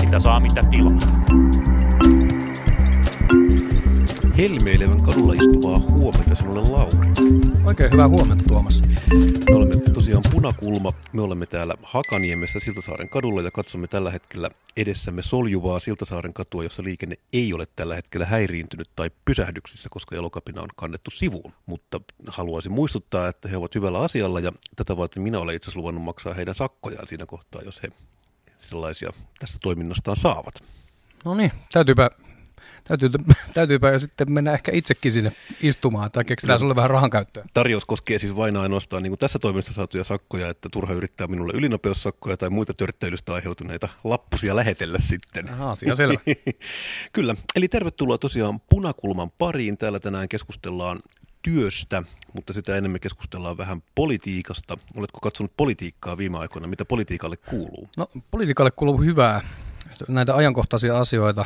Mitä 0.00 0.18
saa, 0.18 0.40
mitä 0.40 0.62
tilaa. 0.70 0.98
Helmeilevän 4.40 5.02
kadulla 5.02 5.32
istuvaa 5.32 5.78
huomenta 5.78 6.34
sinulle 6.34 6.70
Lauri. 6.70 7.08
Oikein 7.66 7.92
hyvää 7.92 8.08
huomenta 8.08 8.44
Tuomas. 8.48 8.82
Me 9.50 9.54
olemme 9.54 9.76
tosiaan 9.76 10.22
Punakulma. 10.30 10.92
Me 11.12 11.22
olemme 11.22 11.46
täällä 11.46 11.74
Hakaniemessä 11.82 12.60
Siltasaaren 12.60 13.08
kadulla 13.08 13.42
ja 13.42 13.50
katsomme 13.50 13.86
tällä 13.86 14.10
hetkellä 14.10 14.50
edessämme 14.76 15.22
soljuvaa 15.22 15.80
Siltasaaren 15.80 16.32
katua, 16.32 16.62
jossa 16.62 16.84
liikenne 16.84 17.16
ei 17.32 17.52
ole 17.52 17.64
tällä 17.76 17.94
hetkellä 17.94 18.26
häiriintynyt 18.26 18.90
tai 18.96 19.10
pysähdyksissä, 19.24 19.88
koska 19.88 20.16
elokapina 20.16 20.62
on 20.62 20.68
kannettu 20.76 21.10
sivuun. 21.10 21.52
Mutta 21.66 22.00
haluaisin 22.26 22.72
muistuttaa, 22.72 23.28
että 23.28 23.48
he 23.48 23.56
ovat 23.56 23.74
hyvällä 23.74 24.00
asialla 24.00 24.40
ja 24.40 24.52
tätä 24.76 24.96
varten 24.96 25.22
minä 25.22 25.38
olen 25.38 25.56
itse 25.56 25.64
asiassa 25.64 25.80
luvannut 25.80 26.04
maksaa 26.04 26.34
heidän 26.34 26.54
sakkojaan 26.54 27.06
siinä 27.06 27.26
kohtaa, 27.26 27.62
jos 27.64 27.82
he 27.82 27.88
sellaisia 28.58 29.10
tästä 29.38 29.58
toiminnastaan 29.62 30.16
saavat. 30.16 30.54
No 31.24 31.34
niin, 31.34 31.52
täytyypä 31.72 32.10
Täytyy, 32.90 33.10
täytyypä 33.54 33.90
jo 33.90 33.98
sitten 33.98 34.32
mennä 34.32 34.52
ehkä 34.52 34.72
itsekin 34.74 35.12
sinne 35.12 35.32
istumaan 35.62 36.10
tai 36.10 36.24
keksitään 36.24 36.58
sulle 36.58 36.76
vähän 36.76 36.90
rahan 36.90 37.10
käyttöä. 37.10 37.44
Tarjous 37.54 37.84
koskee 37.84 38.18
siis 38.18 38.36
vain 38.36 38.56
ainoastaan 38.56 39.02
niin 39.02 39.10
kuin 39.10 39.18
tässä 39.18 39.38
toiminnassa 39.38 39.72
saatuja 39.72 40.04
sakkoja, 40.04 40.48
että 40.48 40.68
turha 40.72 40.94
yrittää 40.94 41.26
minulle 41.26 41.52
ylinopeussakkoja 41.56 42.36
tai 42.36 42.50
muita 42.50 42.74
törttäilystä 42.74 43.34
aiheutuneita 43.34 43.88
lappusia 44.04 44.56
lähetellä 44.56 44.98
sitten. 44.98 45.50
Aha, 45.50 45.70
asia 45.70 45.94
selvä. 45.94 46.20
Kyllä, 47.12 47.34
eli 47.56 47.68
tervetuloa 47.68 48.18
tosiaan 48.18 48.60
Punakulman 48.60 49.30
pariin. 49.30 49.78
Täällä 49.78 50.00
tänään 50.00 50.28
keskustellaan 50.28 50.98
työstä, 51.42 52.02
mutta 52.34 52.52
sitä 52.52 52.76
enemmän 52.76 53.00
keskustellaan 53.00 53.58
vähän 53.58 53.82
politiikasta. 53.94 54.78
Oletko 54.96 55.20
katsonut 55.20 55.52
politiikkaa 55.56 56.18
viime 56.18 56.38
aikoina? 56.38 56.68
Mitä 56.68 56.84
politiikalle 56.84 57.36
kuuluu? 57.36 57.88
No, 57.96 58.08
politiikalle 58.30 58.70
kuuluu 58.70 58.96
hyvää. 58.96 59.40
Näitä 60.08 60.36
ajankohtaisia 60.36 61.00
asioita, 61.00 61.44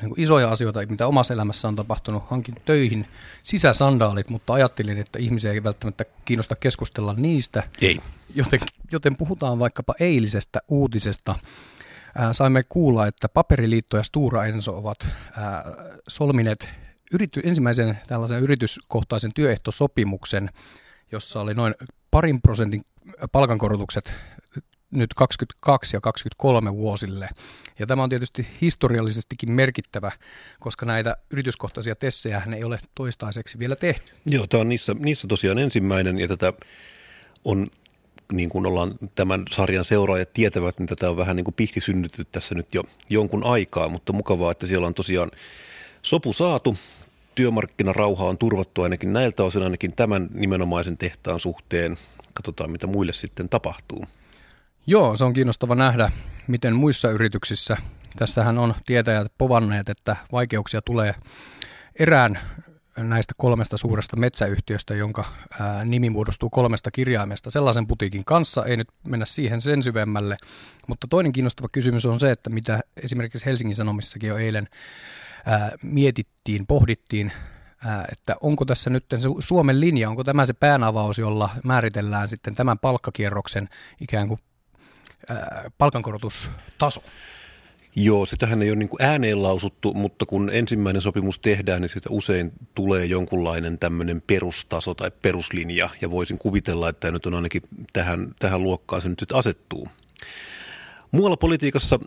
niin 0.00 0.08
kuin 0.08 0.20
isoja 0.20 0.50
asioita, 0.50 0.86
mitä 0.88 1.06
omassa 1.06 1.34
elämässä 1.34 1.68
on 1.68 1.76
tapahtunut. 1.76 2.24
Hankin 2.30 2.54
töihin 2.64 3.06
sisäsandaalit, 3.42 4.30
mutta 4.30 4.52
ajattelin, 4.52 4.98
että 4.98 5.18
ihmisiä 5.18 5.52
ei 5.52 5.64
välttämättä 5.64 6.04
kiinnosta 6.24 6.56
keskustella 6.56 7.14
niistä. 7.16 7.62
Ei. 7.82 7.98
Joten, 8.34 8.60
joten 8.92 9.16
puhutaan 9.16 9.58
vaikkapa 9.58 9.94
eilisestä 10.00 10.60
uutisesta. 10.68 11.34
Ää, 12.14 12.32
saimme 12.32 12.62
kuulla, 12.68 13.06
että 13.06 13.28
Paperiliitto 13.28 13.96
ja 13.96 14.02
Stura 14.02 14.44
Enso 14.44 14.78
ovat 14.78 15.08
ää, 15.36 15.64
solmineet 16.08 16.68
yrity, 17.12 17.40
ensimmäisen 17.44 17.98
tällaisen 18.06 18.42
yrityskohtaisen 18.42 19.32
työehtosopimuksen, 19.34 20.50
jossa 21.12 21.40
oli 21.40 21.54
noin 21.54 21.74
parin 22.10 22.42
prosentin 22.42 22.84
palkankorotukset 23.32 24.14
nyt 24.90 25.14
22 25.14 25.96
ja 25.96 26.00
23 26.00 26.74
vuosille. 26.74 27.28
Ja 27.78 27.86
tämä 27.86 28.02
on 28.02 28.10
tietysti 28.10 28.46
historiallisestikin 28.60 29.52
merkittävä, 29.52 30.12
koska 30.60 30.86
näitä 30.86 31.16
yrityskohtaisia 31.30 31.94
tessejä 31.96 32.42
ei 32.56 32.64
ole 32.64 32.78
toistaiseksi 32.94 33.58
vielä 33.58 33.76
tehty. 33.76 34.12
Joo, 34.26 34.46
tämä 34.46 34.60
on 34.60 34.68
niissä, 34.68 34.94
niissä 34.98 35.28
tosiaan 35.28 35.58
ensimmäinen 35.58 36.18
ja 36.18 36.28
tätä 36.28 36.52
on 37.44 37.66
niin 38.32 38.48
kuin 38.48 38.66
ollaan 38.66 38.92
tämän 39.14 39.44
sarjan 39.50 39.84
seuraajat 39.84 40.32
tietävät, 40.32 40.78
niin 40.78 40.86
tätä 40.86 41.10
on 41.10 41.16
vähän 41.16 41.36
niin 41.36 41.44
kuin 41.44 41.54
pihti 41.54 41.80
synnytetty 41.80 42.26
tässä 42.32 42.54
nyt 42.54 42.74
jo 42.74 42.82
jonkun 43.10 43.44
aikaa, 43.44 43.88
mutta 43.88 44.12
mukavaa, 44.12 44.50
että 44.50 44.66
siellä 44.66 44.86
on 44.86 44.94
tosiaan 44.94 45.30
sopu 46.02 46.32
saatu. 46.32 46.76
Työmarkkinarauha 47.34 48.24
on 48.24 48.38
turvattu 48.38 48.82
ainakin 48.82 49.12
näiltä 49.12 49.44
osin, 49.44 49.62
ainakin 49.62 49.92
tämän 49.92 50.28
nimenomaisen 50.34 50.98
tehtaan 50.98 51.40
suhteen. 51.40 51.96
Katsotaan, 52.34 52.70
mitä 52.70 52.86
muille 52.86 53.12
sitten 53.12 53.48
tapahtuu. 53.48 54.04
Joo, 54.90 55.16
se 55.16 55.24
on 55.24 55.32
kiinnostava 55.32 55.74
nähdä, 55.74 56.10
miten 56.46 56.76
muissa 56.76 57.10
yrityksissä, 57.10 57.76
tässähän 58.16 58.58
on 58.58 58.74
tietäjät 58.86 59.32
povanneet, 59.38 59.88
että 59.88 60.16
vaikeuksia 60.32 60.82
tulee 60.82 61.14
erään 61.98 62.38
näistä 62.96 63.34
kolmesta 63.36 63.76
suuresta 63.76 64.16
metsäyhtiöstä, 64.16 64.94
jonka 64.94 65.24
nimi 65.84 66.10
muodostuu 66.10 66.50
kolmesta 66.50 66.90
kirjaimesta 66.90 67.50
sellaisen 67.50 67.86
putiikin 67.86 68.24
kanssa. 68.24 68.64
Ei 68.64 68.76
nyt 68.76 68.88
mennä 69.04 69.26
siihen 69.26 69.60
sen 69.60 69.82
syvemmälle, 69.82 70.36
mutta 70.86 71.06
toinen 71.10 71.32
kiinnostava 71.32 71.68
kysymys 71.72 72.06
on 72.06 72.20
se, 72.20 72.30
että 72.30 72.50
mitä 72.50 72.80
esimerkiksi 73.02 73.46
Helsingin 73.46 73.76
Sanomissakin 73.76 74.28
jo 74.28 74.36
eilen 74.36 74.68
mietittiin, 75.82 76.66
pohdittiin, 76.66 77.32
että 78.12 78.36
onko 78.40 78.64
tässä 78.64 78.90
nyt 78.90 79.04
se 79.18 79.28
Suomen 79.38 79.80
linja, 79.80 80.08
onko 80.08 80.24
tämä 80.24 80.46
se 80.46 80.52
päänavaus, 80.52 81.18
jolla 81.18 81.50
määritellään 81.64 82.28
sitten 82.28 82.54
tämän 82.54 82.78
palkkakierroksen 82.78 83.68
ikään 84.00 84.28
kuin 84.28 84.38
palkankorotustaso? 85.78 87.02
Joo, 87.96 88.26
sitähän 88.26 88.62
ei 88.62 88.70
ole 88.70 88.76
niin 88.76 88.88
ääneen 89.00 89.42
lausuttu, 89.42 89.94
mutta 89.94 90.26
kun 90.26 90.50
ensimmäinen 90.52 91.02
sopimus 91.02 91.38
tehdään, 91.38 91.82
niin 91.82 91.88
siitä 91.88 92.08
usein 92.12 92.52
tulee 92.74 93.04
jonkunlainen 93.04 93.78
tämmöinen 93.78 94.22
perustaso 94.26 94.94
tai 94.94 95.10
peruslinja, 95.22 95.88
ja 96.00 96.10
voisin 96.10 96.38
kuvitella, 96.38 96.88
että 96.88 97.10
nyt 97.10 97.26
on 97.26 97.34
ainakin 97.34 97.62
tähän, 97.92 98.28
tähän 98.38 98.62
luokkaan 98.62 99.02
se 99.02 99.08
nyt 99.08 99.18
sitten 99.18 99.38
asettuu. 99.38 99.88
Muualla 101.12 101.36
politiikassa 101.36 101.98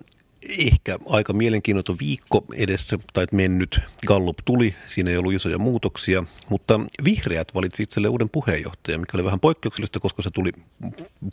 ehkä 0.59 0.99
aika 1.09 1.33
mielenkiinnoton 1.33 1.99
viikko 1.99 2.45
edessä 2.55 2.97
tai 3.13 3.25
mennyt. 3.31 3.79
Gallup 4.07 4.37
tuli, 4.45 4.75
siinä 4.87 5.11
ei 5.11 5.17
ollut 5.17 5.33
isoja 5.33 5.57
muutoksia, 5.57 6.23
mutta 6.49 6.79
vihreät 7.03 7.55
valitsi 7.55 7.83
itselle 7.83 8.07
uuden 8.07 8.29
puheenjohtajan, 8.29 9.01
mikä 9.01 9.17
oli 9.17 9.23
vähän 9.23 9.39
poikkeuksellista, 9.39 9.99
koska 9.99 10.21
se 10.21 10.29
tuli 10.29 10.51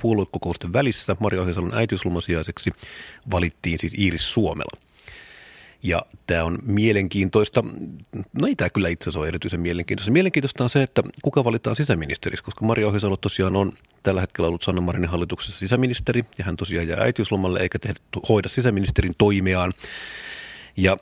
puoluekokousten 0.03 0.73
välissä. 0.73 1.17
Maria 1.21 1.43
Ohisalon 1.43 1.75
äitiyslomasiaiseksi 1.75 2.71
valittiin 3.31 3.79
siis 3.79 3.95
Iiris 3.99 4.31
Suomela. 4.31 4.88
Ja 5.83 6.03
tämä 6.27 6.45
on 6.45 6.59
mielenkiintoista, 6.67 7.65
no 8.33 8.47
ei 8.47 8.57
tämä 8.57 8.71
kyllä 8.71 8.89
itse 8.89 9.05
asiassa 9.05 9.19
ole 9.19 9.29
erityisen 9.29 9.61
mielenkiintoista. 9.61 10.13
Mielenkiintoista 10.13 10.65
on 10.65 10.71
se, 10.71 10.83
että 10.83 11.03
kuka 11.23 11.45
valitaan 11.45 11.77
sisäministeriksi, 11.77 12.45
koska 12.45 12.67
Maria 12.67 12.89
Ohisalo 12.89 13.17
tosiaan 13.17 13.57
on 13.57 13.73
tällä 14.03 14.21
hetkellä 14.21 14.49
ollut 14.49 14.63
Sanna 14.63 14.81
Marinin 14.81 15.09
hallituksessa 15.09 15.59
sisäministeri, 15.59 16.25
ja 16.39 16.45
hän 16.45 16.57
tosiaan 16.57 16.89
jää 16.89 17.01
äitiyslomalle 17.01 17.61
eikä 17.61 17.79
tehdä, 17.79 17.95
hoida 18.29 18.49
sisäministerin 18.49 19.15
toimeaan. 19.19 19.73
Ja 20.77 20.97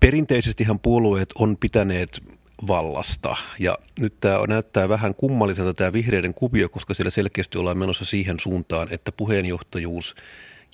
perinteisesti 0.00 0.64
hän 0.64 0.78
puolueet 0.78 1.28
on 1.38 1.56
pitäneet 1.56 2.22
vallasta. 2.66 3.36
Ja 3.58 3.78
nyt 4.00 4.20
tämä 4.20 4.38
näyttää 4.48 4.88
vähän 4.88 5.14
kummalliselta 5.14 5.74
tämä 5.74 5.92
vihreiden 5.92 6.34
kuvio, 6.34 6.68
koska 6.68 6.94
siellä 6.94 7.10
selkeästi 7.10 7.58
ollaan 7.58 7.78
menossa 7.78 8.04
siihen 8.04 8.40
suuntaan, 8.40 8.88
että 8.90 9.12
puheenjohtajuus– 9.12 10.14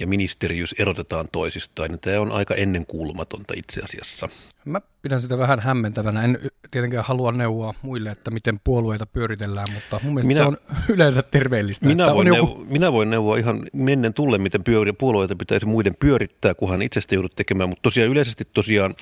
ja 0.01 0.07
ministeriys 0.07 0.75
erotetaan 0.79 1.27
toisistaan. 1.33 1.99
Tämä 2.01 2.21
on 2.21 2.33
aika 2.33 2.55
ennenkuulumatonta 2.55 3.55
itse 3.57 3.81
asiassa. 3.81 4.29
Mä 4.65 4.81
pidän 5.03 5.23
sitä 5.23 5.39
vähän 5.39 5.61
hämmentävänä. 5.61 6.25
En 6.25 6.39
tietenkään 6.71 7.05
halua 7.05 7.33
neuvoa 7.33 7.75
muille, 7.83 8.11
että 8.11 8.31
miten 8.31 8.61
puolueita 8.65 9.07
pyöritellään, 9.07 9.69
mutta 9.75 10.01
mun 10.03 10.15
mielestä 10.15 10.29
minä, 10.29 10.41
se 10.41 10.47
on 10.47 10.57
yleensä 10.89 11.23
terveellistä. 11.23 11.87
Minä, 11.87 12.15
voin, 12.15 12.29
joku... 12.29 12.47
neuvo, 12.47 12.65
minä 12.69 12.93
voin 12.93 13.11
neuvoa 13.11 13.37
ihan 13.37 13.63
mennen 13.73 14.15
tulle, 14.15 14.39
miten 14.39 14.65
pyöri, 14.65 14.93
puolueita 14.93 15.37
pitäisi 15.37 15.67
muiden 15.67 15.95
pyörittää, 16.01 16.55
kunhan 16.55 16.83
itsestä 16.83 17.15
joudut 17.15 17.37
tekemään. 17.37 17.69
Mutta 17.69 17.83
tosiaan 17.83 18.11
yleisesti 18.11 18.45
tosiaan 18.53 18.95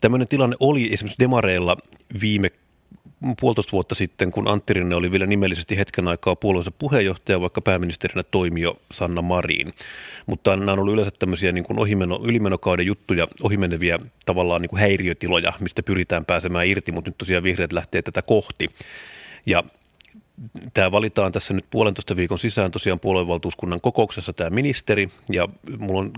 tämmöinen 0.00 0.28
tilanne 0.28 0.56
oli 0.60 0.92
esimerkiksi 0.92 1.18
Demareilla 1.20 1.76
viime 2.20 2.50
puolitoista 3.40 3.72
vuotta 3.72 3.94
sitten, 3.94 4.30
kun 4.30 4.48
Antti 4.48 4.72
Rinne 4.72 4.94
oli 4.94 5.10
vielä 5.10 5.26
nimellisesti 5.26 5.78
hetken 5.78 6.08
aikaa 6.08 6.36
puolueensa 6.36 6.70
puheenjohtaja, 6.70 7.40
vaikka 7.40 7.60
pääministerinä 7.60 8.22
toimi 8.22 8.60
jo 8.60 8.76
Sanna 8.92 9.22
Marin. 9.22 9.72
Mutta 10.26 10.56
nämä 10.56 10.72
on 10.72 10.78
ollut 10.78 10.94
yleensä 10.94 11.10
tämmöisiä 11.18 11.52
niin 11.52 11.64
kuin 11.64 11.78
ohimeno, 11.78 12.20
ylimenokauden 12.24 12.86
juttuja, 12.86 13.28
ohimeneviä 13.42 13.98
tavallaan 14.26 14.62
niin 14.62 14.70
kuin 14.70 14.80
häiriötiloja, 14.80 15.52
mistä 15.60 15.82
pyritään 15.82 16.24
pääsemään 16.24 16.66
irti, 16.66 16.92
mutta 16.92 17.10
nyt 17.10 17.18
tosiaan 17.18 17.42
vihreät 17.42 17.72
lähtee 17.72 18.02
tätä 18.02 18.22
kohti. 18.22 18.68
Ja 19.46 19.64
tämä 20.74 20.92
valitaan 20.92 21.32
tässä 21.32 21.54
nyt 21.54 21.64
puolentoista 21.70 22.16
viikon 22.16 22.38
sisään 22.38 22.70
tosiaan 22.70 23.00
puoluevaltuuskunnan 23.00 23.80
kokouksessa 23.80 24.32
tämä 24.32 24.50
ministeri, 24.50 25.08
ja 25.32 25.48
mulla 25.78 26.00
on 26.00 26.10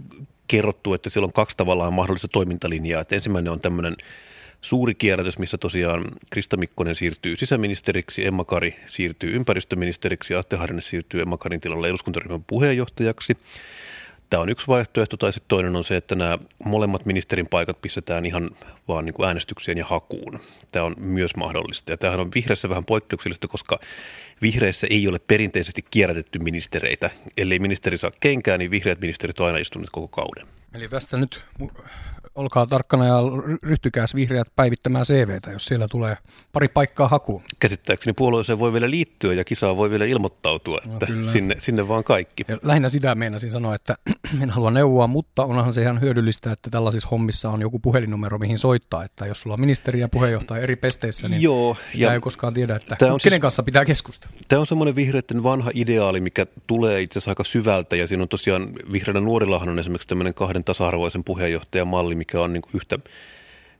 kerrottu, 0.48 0.94
että 0.94 1.10
siellä 1.10 1.26
on 1.26 1.32
kaksi 1.32 1.56
tavallaan 1.56 1.92
mahdollista 1.92 2.28
toimintalinjaa. 2.28 3.00
Että 3.00 3.14
ensimmäinen 3.14 3.52
on 3.52 3.60
tämmöinen 3.60 3.96
suuri 4.62 4.94
kierrätys, 4.94 5.38
missä 5.38 5.58
tosiaan 5.58 6.04
Krista 6.30 6.56
Mikkonen 6.56 6.94
siirtyy 6.94 7.36
sisäministeriksi, 7.36 8.26
Emma 8.26 8.44
Kari 8.44 8.76
siirtyy 8.86 9.34
ympäristöministeriksi 9.34 10.34
Atte 10.34 10.56
Harjanne 10.56 10.82
siirtyy 10.82 11.20
Emma 11.22 11.36
Karin 11.36 11.60
tilalle 11.60 11.88
eduskuntaryhmän 11.88 12.44
puheenjohtajaksi. 12.44 13.36
Tämä 14.30 14.42
on 14.42 14.48
yksi 14.48 14.66
vaihtoehto, 14.66 15.16
tai 15.16 15.32
sitten 15.32 15.48
toinen 15.48 15.76
on 15.76 15.84
se, 15.84 15.96
että 15.96 16.14
nämä 16.14 16.38
molemmat 16.64 17.06
ministerin 17.06 17.46
paikat 17.46 17.82
pistetään 17.82 18.26
ihan 18.26 18.50
vaan 18.88 19.04
niin 19.04 19.14
kuin 19.14 19.26
äänestykseen 19.26 19.78
ja 19.78 19.84
hakuun. 19.86 20.40
Tämä 20.72 20.84
on 20.84 20.94
myös 20.98 21.36
mahdollista. 21.36 21.92
Ja 21.92 21.96
tämähän 21.96 22.20
on 22.20 22.30
vihreissä 22.34 22.68
vähän 22.68 22.84
poikkeuksellista, 22.84 23.48
koska 23.48 23.80
vihreissä 24.42 24.86
ei 24.90 25.08
ole 25.08 25.18
perinteisesti 25.18 25.84
kierrätetty 25.90 26.38
ministereitä. 26.38 27.10
Ellei 27.36 27.58
ministeri 27.58 27.98
saa 27.98 28.10
kenkään, 28.20 28.58
niin 28.58 28.70
vihreät 28.70 29.00
ministerit 29.00 29.40
on 29.40 29.46
aina 29.46 29.58
istuneet 29.58 29.90
koko 29.90 30.08
kauden. 30.08 30.46
Eli 30.74 30.88
tästä 30.88 31.16
nyt 31.16 31.40
olkaa 32.34 32.66
tarkkana 32.66 33.06
ja 33.06 33.16
ryhtykääs 33.62 34.14
vihreät 34.14 34.48
päivittämään 34.56 35.04
CVtä, 35.04 35.50
jos 35.50 35.64
siellä 35.64 35.88
tulee 35.90 36.16
pari 36.52 36.68
paikkaa 36.68 37.08
hakuun. 37.08 37.42
Käsittääkseni 37.58 38.14
puolueeseen 38.14 38.58
voi 38.58 38.72
vielä 38.72 38.90
liittyä 38.90 39.32
ja 39.34 39.44
kisaan 39.44 39.76
voi 39.76 39.90
vielä 39.90 40.04
ilmoittautua, 40.04 40.78
no, 40.86 40.92
että 40.92 41.06
no, 41.12 41.22
sinne, 41.22 41.56
sinne 41.58 41.88
vaan 41.88 42.04
kaikki. 42.04 42.44
Ja 42.48 42.58
lähinnä 42.62 42.88
sitä 42.88 43.14
meinasin 43.14 43.50
sanoa, 43.50 43.74
että 43.74 43.94
en 44.42 44.50
halua 44.50 44.70
neuvoa, 44.70 45.06
mutta 45.06 45.44
onhan 45.44 45.72
se 45.72 45.82
ihan 45.82 46.00
hyödyllistä, 46.00 46.52
että 46.52 46.70
tällaisissa 46.70 47.08
hommissa 47.08 47.50
on 47.50 47.60
joku 47.60 47.78
puhelinnumero, 47.78 48.38
mihin 48.38 48.58
soittaa, 48.58 49.04
että 49.04 49.26
jos 49.26 49.40
sulla 49.40 49.54
on 49.54 49.60
ministeri 49.60 50.00
ja 50.00 50.08
puheenjohtaja 50.08 50.62
eri 50.62 50.76
pesteissä, 50.76 51.28
niin 51.28 51.42
Joo, 51.42 51.76
ja 51.94 52.14
ei 52.14 52.20
koskaan 52.20 52.54
tiedä, 52.54 52.76
että 52.76 52.96
kenen 52.96 53.20
siis, 53.20 53.38
kanssa 53.38 53.62
pitää 53.62 53.84
keskustella. 53.84 54.36
Tämä 54.48 54.60
on 54.60 54.66
semmoinen 54.66 54.96
vihreiden 54.96 55.42
vanha 55.42 55.70
ideaali, 55.74 56.20
mikä 56.20 56.46
tulee 56.66 57.00
itse 57.00 57.18
asiassa 57.18 57.30
aika 57.30 57.44
syvältä 57.44 57.96
ja 57.96 58.06
siinä 58.06 58.22
on 58.22 58.28
tosiaan 58.28 58.68
vihreänä 58.92 59.20
nuorillahan 59.20 59.68
on 59.68 59.78
esimerkiksi 59.78 60.08
tämmöinen 60.08 60.34
kahden 60.34 60.64
tasa-arvoisen 60.64 61.24
puheenjohtajan 61.24 61.88
malli, 61.88 62.14
mikä 62.22 62.40
on 62.40 62.52
niin 62.52 62.62
kuin 62.62 62.72
yhtä, 62.74 62.98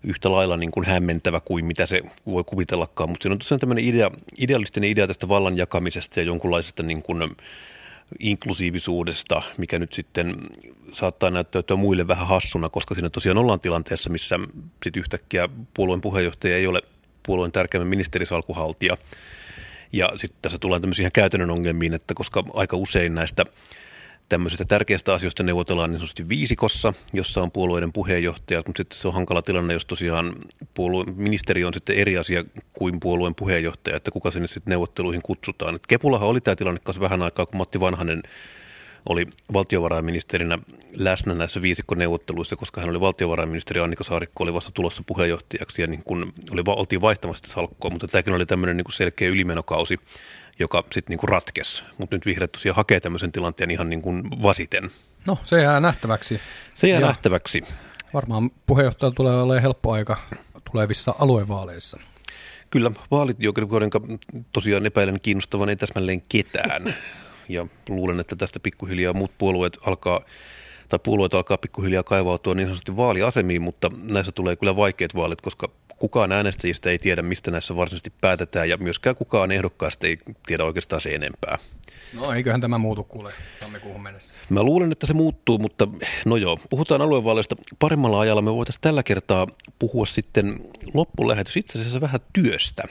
yhtä 0.04 0.32
lailla 0.32 0.56
niin 0.56 0.70
kuin 0.70 0.86
hämmentävä 0.86 1.40
kuin 1.40 1.64
mitä 1.64 1.86
se 1.86 2.02
voi 2.26 2.44
kuvitellakaan, 2.44 3.10
mutta 3.10 3.22
siinä 3.22 3.32
on 3.32 3.38
tosiaan 3.38 3.60
tämmöinen 3.60 3.84
idea, 3.84 4.10
idealistinen 4.38 4.90
idea 4.90 5.06
tästä 5.06 5.28
vallan 5.28 5.56
jakamisesta 5.56 6.20
ja 6.20 6.26
jonkunlaisesta 6.26 6.82
niin 6.82 7.02
kuin 7.02 7.36
inklusiivisuudesta, 8.18 9.42
mikä 9.58 9.78
nyt 9.78 9.92
sitten 9.92 10.34
saattaa 10.92 11.30
näyttäytyä 11.30 11.76
muille 11.76 12.08
vähän 12.08 12.26
hassuna, 12.26 12.68
koska 12.68 12.94
siinä 12.94 13.10
tosiaan 13.10 13.38
ollaan 13.38 13.60
tilanteessa, 13.60 14.10
missä 14.10 14.38
sitten 14.84 15.00
yhtäkkiä 15.00 15.48
puolueen 15.74 16.00
puheenjohtaja 16.00 16.56
ei 16.56 16.66
ole 16.66 16.82
puolueen 17.22 17.52
tärkeimmän 17.52 17.88
ministerisalkuhaltija. 17.88 18.96
Ja 19.92 20.12
sitten 20.16 20.38
tässä 20.42 20.58
tullaan 20.58 20.80
tämmöisiä 20.80 21.10
käytännön 21.10 21.50
ongelmiin, 21.50 21.94
että 21.94 22.14
koska 22.14 22.44
aika 22.54 22.76
usein 22.76 23.14
näistä 23.14 23.44
tämmöisistä 24.32 24.64
tärkeistä 24.64 25.14
asioista 25.14 25.42
neuvotellaan 25.42 25.90
niin 25.90 25.98
sanotusti 25.98 26.28
viisikossa, 26.28 26.94
jossa 27.12 27.42
on 27.42 27.52
puolueiden 27.52 27.92
puheenjohtajat, 27.92 28.66
mutta 28.66 28.80
sitten 28.80 28.98
se 28.98 29.08
on 29.08 29.14
hankala 29.14 29.42
tilanne, 29.42 29.74
jos 29.74 29.86
tosiaan 29.86 30.34
puolue, 30.74 31.04
ministeri 31.16 31.64
on 31.64 31.74
sitten 31.74 31.96
eri 31.96 32.18
asia 32.18 32.44
kuin 32.72 33.00
puolueen 33.00 33.34
puheenjohtaja, 33.34 33.96
että 33.96 34.10
kuka 34.10 34.30
sinne 34.30 34.48
sitten 34.48 34.70
neuvotteluihin 34.70 35.22
kutsutaan. 35.22 35.74
Et 35.74 35.86
Kepulahan 35.86 36.28
oli 36.28 36.40
tämä 36.40 36.56
tilanne 36.56 36.80
vähän 37.00 37.22
aikaa, 37.22 37.46
kun 37.46 37.58
Matti 37.58 37.80
Vanhanen 37.80 38.22
oli 39.08 39.26
valtiovarainministerinä 39.52 40.58
läsnä 40.96 41.34
näissä 41.34 41.62
viisikkoneuvotteluissa, 41.62 42.56
koska 42.56 42.80
hän 42.80 42.90
oli 42.90 43.00
valtiovarainministeri 43.00 43.80
Annika 43.80 44.04
Saarikko 44.04 44.44
oli 44.44 44.54
vasta 44.54 44.70
tulossa 44.74 45.02
puheenjohtajaksi 45.06 45.82
ja 45.82 45.88
niin 45.88 46.02
kun 46.04 46.32
oli, 46.50 46.62
oltiin 46.66 47.00
vaihtamassa 47.00 47.52
salkkua, 47.52 47.90
mutta 47.90 48.08
tämäkin 48.08 48.34
oli 48.34 48.46
tämmöinen 48.46 48.76
niin 48.76 48.92
selkeä 48.92 49.28
ylimenokausi 49.28 49.98
joka 50.62 50.84
sitten 50.92 51.12
niinku 51.12 51.26
ratkesi. 51.26 51.82
Mutta 51.98 52.16
nyt 52.16 52.26
vihreät 52.26 52.52
tosiaan 52.52 52.76
hakee 52.76 53.00
tämmöisen 53.00 53.32
tilanteen 53.32 53.70
ihan 53.70 53.90
niin 53.90 54.02
kuin 54.02 54.42
vasiten. 54.42 54.90
No, 55.26 55.38
se 55.44 55.62
jää 55.62 55.80
nähtäväksi. 55.80 56.40
Se 56.74 56.88
jää 56.88 57.00
ja 57.00 57.06
nähtäväksi. 57.06 57.62
Varmaan 58.14 58.50
puheenjohtaja 58.66 59.10
tulee 59.10 59.34
olemaan 59.36 59.62
helppo 59.62 59.92
aika 59.92 60.16
tulevissa 60.72 61.14
aluevaaleissa. 61.18 62.00
Kyllä, 62.70 62.90
vaalit, 63.10 63.36
joiden 63.40 63.68
tosiaan 64.52 64.86
epäilen 64.86 65.20
kiinnostavan 65.20 65.68
ei 65.68 65.76
täsmälleen 65.76 66.20
ketään. 66.20 66.94
Ja 67.48 67.66
luulen, 67.88 68.20
että 68.20 68.36
tästä 68.36 68.60
pikkuhiljaa 68.60 69.12
muut 69.12 69.38
puolueet 69.38 69.78
alkaa 69.86 70.20
tai 70.88 70.98
puolueet 71.02 71.34
alkaa 71.34 71.58
pikkuhiljaa 71.58 72.02
kaivautua 72.02 72.54
niin 72.54 72.66
sanotusti 72.68 72.96
vaaliasemiin, 72.96 73.62
mutta 73.62 73.90
näissä 74.02 74.32
tulee 74.32 74.56
kyllä 74.56 74.76
vaikeat 74.76 75.14
vaalit, 75.14 75.40
koska 75.40 75.68
kukaan 76.02 76.32
äänestäjistä 76.32 76.90
ei 76.90 76.98
tiedä, 76.98 77.22
mistä 77.22 77.50
näissä 77.50 77.76
varsinaisesti 77.76 78.12
päätetään 78.20 78.68
ja 78.68 78.76
myöskään 78.76 79.16
kukaan 79.16 79.50
ehdokkaasta 79.50 80.06
ei 80.06 80.18
tiedä 80.46 80.64
oikeastaan 80.64 81.00
se 81.00 81.14
enempää. 81.14 81.58
No 82.14 82.32
eiköhän 82.32 82.60
tämä 82.60 82.78
muutu 82.78 83.04
kuule 83.04 83.32
tammikuuhun 83.60 84.02
mennessä. 84.02 84.38
Mä 84.50 84.62
luulen, 84.62 84.92
että 84.92 85.06
se 85.06 85.14
muuttuu, 85.14 85.58
mutta 85.58 85.88
no 86.24 86.36
joo, 86.36 86.58
puhutaan 86.70 87.02
aluevaaleista 87.02 87.56
paremmalla 87.78 88.20
ajalla. 88.20 88.42
Me 88.42 88.54
voitaisiin 88.54 88.80
tällä 88.80 89.02
kertaa 89.02 89.46
puhua 89.78 90.06
sitten 90.06 90.60
loppulähetys 90.94 91.56
itse 91.56 91.78
asiassa 91.78 92.00
vähän 92.00 92.20
työstä 92.32 92.82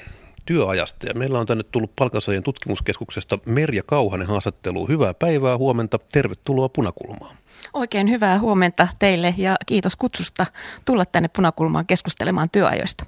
työajasta. 0.46 1.08
Ja 1.08 1.14
meillä 1.14 1.40
on 1.40 1.46
tänne 1.46 1.64
tullut 1.64 1.96
Palkansaajien 1.96 2.44
tutkimuskeskuksesta 2.44 3.40
Merja 3.46 3.84
Kauhanen 3.84 4.28
haastattelu. 4.28 4.88
Hyvää 4.88 5.14
päivää, 5.14 5.58
huomenta, 5.58 6.00
tervetuloa 6.12 6.70
Punakulmaan. 6.70 7.36
Oikein 7.74 8.10
hyvää 8.10 8.40
huomenta 8.40 8.88
teille 9.00 9.36
ja 9.38 9.56
kiitos 9.66 9.96
kutsusta 9.96 10.46
tulla 10.86 11.06
tänne 11.06 11.30
Punakulmaan 11.30 11.86
keskustelemaan 11.86 12.50
työajoista. 12.50 13.06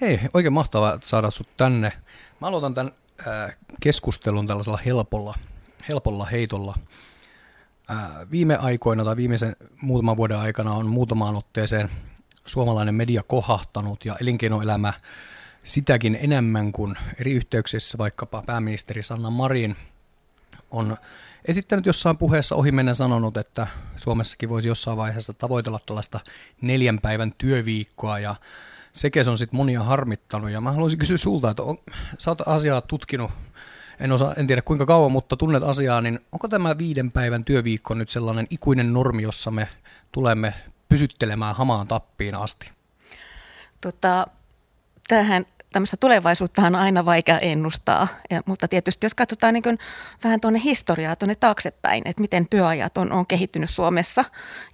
Hei, 0.00 0.20
oikein 0.34 0.52
mahtavaa 0.52 0.98
saada 1.02 1.30
sinut 1.30 1.56
tänne. 1.56 1.92
Mä 2.40 2.46
aloitan 2.46 2.74
tämän 2.74 2.92
äh, 3.26 3.56
keskustelun 3.80 4.46
tällaisella 4.46 4.78
helpolla, 4.84 5.34
helpolla 5.88 6.24
heitolla. 6.24 6.74
Äh, 7.90 8.30
viime 8.30 8.56
aikoina 8.56 9.04
tai 9.04 9.16
viimeisen 9.16 9.56
muutaman 9.80 10.16
vuoden 10.16 10.38
aikana 10.38 10.74
on 10.74 10.86
muutamaan 10.86 11.36
otteeseen 11.36 11.90
suomalainen 12.46 12.94
media 12.94 13.22
kohahtanut 13.22 14.04
ja 14.04 14.16
elinkeinoelämä 14.20 14.92
sitäkin 15.66 16.18
enemmän 16.20 16.72
kuin 16.72 16.96
eri 17.20 17.32
yhteyksissä 17.32 17.98
vaikkapa 17.98 18.42
pääministeri 18.46 19.02
Sanna 19.02 19.30
Marin 19.30 19.76
on 20.70 20.96
esittänyt 21.44 21.86
jossain 21.86 22.18
puheessa 22.18 22.54
ohimennen 22.54 22.94
sanonut, 22.94 23.36
että 23.36 23.66
Suomessakin 23.96 24.48
voisi 24.48 24.68
jossain 24.68 24.96
vaiheessa 24.96 25.32
tavoitella 25.32 25.80
tällaista 25.86 26.20
neljän 26.60 26.98
päivän 27.00 27.32
työviikkoa 27.38 28.18
ja 28.18 28.34
sekä 28.92 29.20
on 29.30 29.38
sitten 29.38 29.56
monia 29.56 29.82
harmittanut 29.82 30.50
ja 30.50 30.60
mä 30.60 30.72
haluaisin 30.72 30.98
kysyä 30.98 31.16
sulta, 31.16 31.50
että 31.50 31.62
on, 31.62 31.78
sä 32.18 32.30
oot 32.30 32.48
asiaa 32.48 32.80
tutkinut, 32.80 33.30
en, 34.00 34.12
osaa, 34.12 34.34
en 34.34 34.46
tiedä 34.46 34.62
kuinka 34.62 34.86
kauan, 34.86 35.12
mutta 35.12 35.36
tunnet 35.36 35.62
asiaa, 35.62 36.00
niin 36.00 36.20
onko 36.32 36.48
tämä 36.48 36.78
viiden 36.78 37.12
päivän 37.12 37.44
työviikko 37.44 37.94
nyt 37.94 38.08
sellainen 38.08 38.46
ikuinen 38.50 38.92
normi, 38.92 39.22
jossa 39.22 39.50
me 39.50 39.68
tulemme 40.12 40.54
pysyttelemään 40.88 41.56
hamaan 41.56 41.88
tappiin 41.88 42.34
asti? 42.34 42.70
Tota, 43.80 44.26
tähän 45.08 45.46
tämmöistä 45.76 45.96
tulevaisuutta 45.96 46.62
on 46.62 46.74
aina 46.74 47.04
vaikea 47.04 47.38
ennustaa, 47.38 48.08
ja, 48.30 48.40
mutta 48.46 48.68
tietysti 48.68 49.06
jos 49.06 49.14
katsotaan 49.14 49.54
niin 49.54 49.62
kuin 49.62 49.78
vähän 50.24 50.40
tuonne 50.40 50.60
historiaa, 50.64 51.16
tuonne 51.16 51.34
taaksepäin, 51.34 52.02
että 52.04 52.20
miten 52.20 52.48
työajat 52.48 52.98
on, 52.98 53.12
on 53.12 53.26
kehittynyt 53.26 53.70
Suomessa 53.70 54.24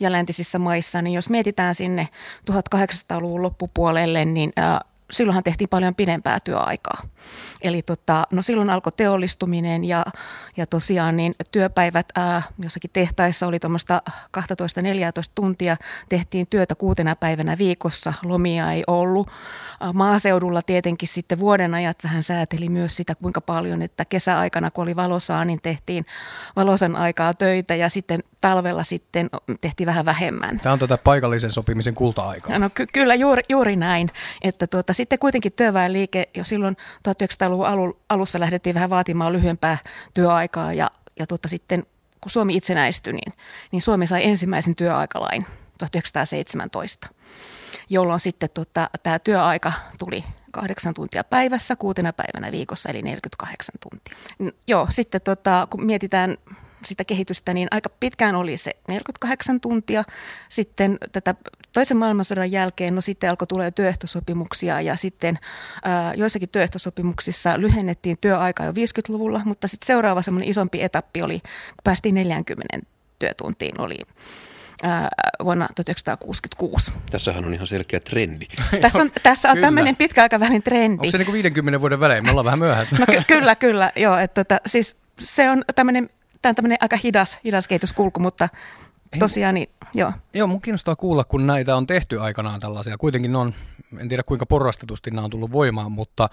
ja 0.00 0.12
läntisissä 0.12 0.58
maissa, 0.58 1.02
niin 1.02 1.14
jos 1.14 1.28
mietitään 1.28 1.74
sinne 1.74 2.08
1800-luvun 2.50 3.42
loppupuolelle, 3.42 4.24
niin 4.24 4.52
ää, 4.56 4.80
silloinhan 5.12 5.44
tehtiin 5.44 5.68
paljon 5.68 5.94
pidempää 5.94 6.38
työaikaa. 6.44 7.02
Eli 7.62 7.82
tota, 7.82 8.26
no 8.30 8.42
silloin 8.42 8.70
alkoi 8.70 8.92
teollistuminen 8.96 9.84
ja, 9.84 10.04
ja 10.56 10.66
tosiaan 10.66 11.16
niin 11.16 11.34
työpäivät 11.52 12.06
ää, 12.14 12.42
jossakin 12.58 12.90
tehtaissa 12.92 13.46
oli 13.46 13.58
tuommoista 13.58 14.02
12-14 14.10 14.12
tuntia, 15.34 15.76
tehtiin 16.08 16.46
työtä 16.46 16.74
kuutena 16.74 17.16
päivänä 17.16 17.58
viikossa, 17.58 18.14
lomia 18.24 18.72
ei 18.72 18.84
ollut. 18.86 19.30
Maaseudulla 19.94 20.62
tietenkin 20.62 21.08
sitten 21.08 21.38
vuoden 21.38 21.74
ajat 21.74 21.98
vähän 22.04 22.22
sääteli 22.22 22.68
myös 22.68 22.96
sitä, 22.96 23.14
kuinka 23.14 23.40
paljon, 23.40 23.82
että 23.82 24.04
kesäaikana 24.04 24.70
kun 24.70 24.82
oli 24.82 24.96
valosaa, 24.96 25.44
niin 25.44 25.60
tehtiin 25.62 26.06
valosan 26.56 26.96
aikaa 26.96 27.34
töitä 27.34 27.74
ja 27.74 27.88
sitten 27.88 28.22
talvella 28.40 28.84
sitten 28.84 29.30
tehtiin 29.60 29.86
vähän 29.86 30.04
vähemmän. 30.04 30.60
Tämä 30.60 30.72
on 30.72 30.78
tätä 30.78 30.98
paikallisen 30.98 31.50
sopimisen 31.50 31.94
kulta-aikaa. 31.94 32.58
No 32.58 32.70
ky- 32.70 32.86
kyllä 32.92 33.14
juuri, 33.14 33.42
juuri 33.48 33.76
näin, 33.76 34.08
että 34.42 34.66
tuota, 34.66 34.92
sitten 35.02 35.18
kuitenkin 35.18 35.52
työväenliike 35.52 36.28
jo 36.36 36.44
silloin 36.44 36.76
1900-luvun 37.08 37.96
alussa 38.08 38.40
lähdettiin 38.40 38.74
vähän 38.74 38.90
vaatimaan 38.90 39.32
lyhyempää 39.32 39.78
työaikaa 40.14 40.72
ja, 40.72 40.90
ja 41.18 41.26
tuota, 41.26 41.48
sitten 41.48 41.86
kun 42.20 42.30
Suomi 42.30 42.56
itsenäistyi, 42.56 43.12
niin, 43.12 43.32
niin 43.72 43.82
Suomi 43.82 44.06
sai 44.06 44.24
ensimmäisen 44.24 44.76
työaikalain 44.76 45.46
1917, 45.78 47.08
jolloin 47.90 48.20
sitten 48.20 48.50
tota, 48.54 48.90
tämä 49.02 49.18
työaika 49.18 49.72
tuli 49.98 50.24
kahdeksan 50.50 50.94
tuntia 50.94 51.24
päivässä, 51.24 51.76
kuutena 51.76 52.12
päivänä 52.12 52.52
viikossa, 52.52 52.88
eli 52.88 53.02
48 53.02 53.74
tuntia. 53.80 54.16
Joo, 54.66 54.86
sitten 54.90 55.20
tota, 55.20 55.66
kun 55.70 55.86
mietitään 55.86 56.36
sitä 56.84 57.04
kehitystä, 57.04 57.54
niin 57.54 57.68
aika 57.70 57.88
pitkään 58.00 58.34
oli 58.34 58.56
se 58.56 58.70
48 58.88 59.60
tuntia. 59.60 60.04
Sitten 60.48 60.98
tätä 61.12 61.34
toisen 61.72 61.96
maailmansodan 61.96 62.52
jälkeen, 62.52 62.94
no 62.94 63.00
sitten 63.00 63.30
alkoi 63.30 63.46
tulee 63.46 63.70
työehtosopimuksia 63.70 64.80
ja 64.80 64.96
sitten 64.96 65.38
ää, 65.84 66.14
joissakin 66.14 66.48
työehtosopimuksissa 66.48 67.60
lyhennettiin 67.60 68.18
työaikaa 68.20 68.66
jo 68.66 68.72
50-luvulla, 68.72 69.40
mutta 69.44 69.68
sitten 69.68 69.86
seuraava 69.86 70.22
semmoinen 70.22 70.48
isompi 70.48 70.82
etappi 70.82 71.22
oli, 71.22 71.40
kun 71.40 71.82
päästiin 71.84 72.14
40 72.14 72.78
työtuntiin, 73.18 73.80
oli 73.80 73.98
vuonna 75.44 75.68
1966. 75.74 76.92
Tässähän 77.10 77.44
on 77.44 77.54
ihan 77.54 77.66
selkeä 77.66 78.00
trendi. 78.00 78.46
tässä 78.80 79.02
on, 79.02 79.10
tässä 79.22 79.50
on 79.50 79.58
tämmöinen 79.58 79.96
pitkäaikavälin 79.96 80.62
trendi. 80.62 80.92
Onko 80.92 81.10
se 81.10 81.18
niin 81.18 81.26
kuin 81.26 81.32
50 81.32 81.80
vuoden 81.80 82.00
välein? 82.00 82.24
Me 82.24 82.30
ollaan 82.30 82.44
vähän 82.44 82.58
myöhässä. 82.58 82.96
No 82.98 83.06
ky- 83.06 83.22
kyllä, 83.26 83.56
kyllä. 83.56 83.92
Joo, 83.96 84.18
että, 84.18 84.44
tota, 84.44 84.60
siis 84.66 84.96
se 85.18 85.50
on 85.50 85.62
tämmöinen 85.74 86.08
tämä 86.42 86.50
on 86.50 86.54
tämmöinen 86.54 86.78
aika 86.80 86.96
hidas, 87.04 87.38
hidas 87.44 87.68
kehityskulku, 87.68 88.20
mutta 88.20 88.48
tosiaan 89.18 89.54
niin, 89.54 89.70
joo. 89.94 90.12
Joo, 90.34 90.46
mun 90.46 90.62
kiinnostaa 90.62 90.96
kuulla, 90.96 91.24
kun 91.24 91.46
näitä 91.46 91.76
on 91.76 91.86
tehty 91.86 92.20
aikanaan 92.20 92.60
tällaisia. 92.60 92.98
Kuitenkin 92.98 93.36
on, 93.36 93.54
en 93.98 94.08
tiedä 94.08 94.22
kuinka 94.22 94.46
porrastetusti 94.46 95.10
nämä 95.10 95.24
on 95.24 95.30
tullut 95.30 95.52
voimaan, 95.52 95.92
mutta 95.92 96.28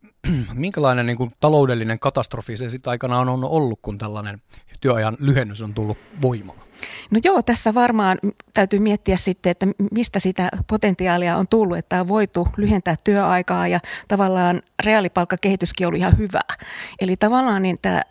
minkälainen 0.52 1.06
niin 1.06 1.16
kuin, 1.16 1.32
taloudellinen 1.40 1.98
katastrofi 1.98 2.56
se 2.56 2.70
sitten 2.70 2.90
aikanaan 2.90 3.28
on 3.28 3.44
ollut, 3.44 3.78
kun 3.82 3.98
tällainen 3.98 4.42
työajan 4.80 5.16
lyhennys 5.20 5.62
on 5.62 5.74
tullut 5.74 5.98
voimaan? 6.22 6.58
No 7.10 7.20
joo, 7.24 7.42
tässä 7.42 7.74
varmaan 7.74 8.18
täytyy 8.52 8.78
miettiä 8.78 9.16
sitten, 9.16 9.50
että 9.50 9.66
mistä 9.92 10.18
sitä 10.18 10.48
potentiaalia 10.66 11.36
on 11.36 11.48
tullut, 11.48 11.78
että 11.78 12.00
on 12.00 12.08
voitu 12.08 12.48
lyhentää 12.56 12.96
työaikaa 13.04 13.68
ja 13.68 13.80
tavallaan 14.08 14.62
reaalipalkkakehityskin 14.84 15.86
oli 15.86 15.98
ihan 15.98 16.18
hyvä. 16.18 16.40
Eli 17.00 17.16
tavallaan 17.16 17.62
niin 17.62 17.78
tämä 17.82 18.02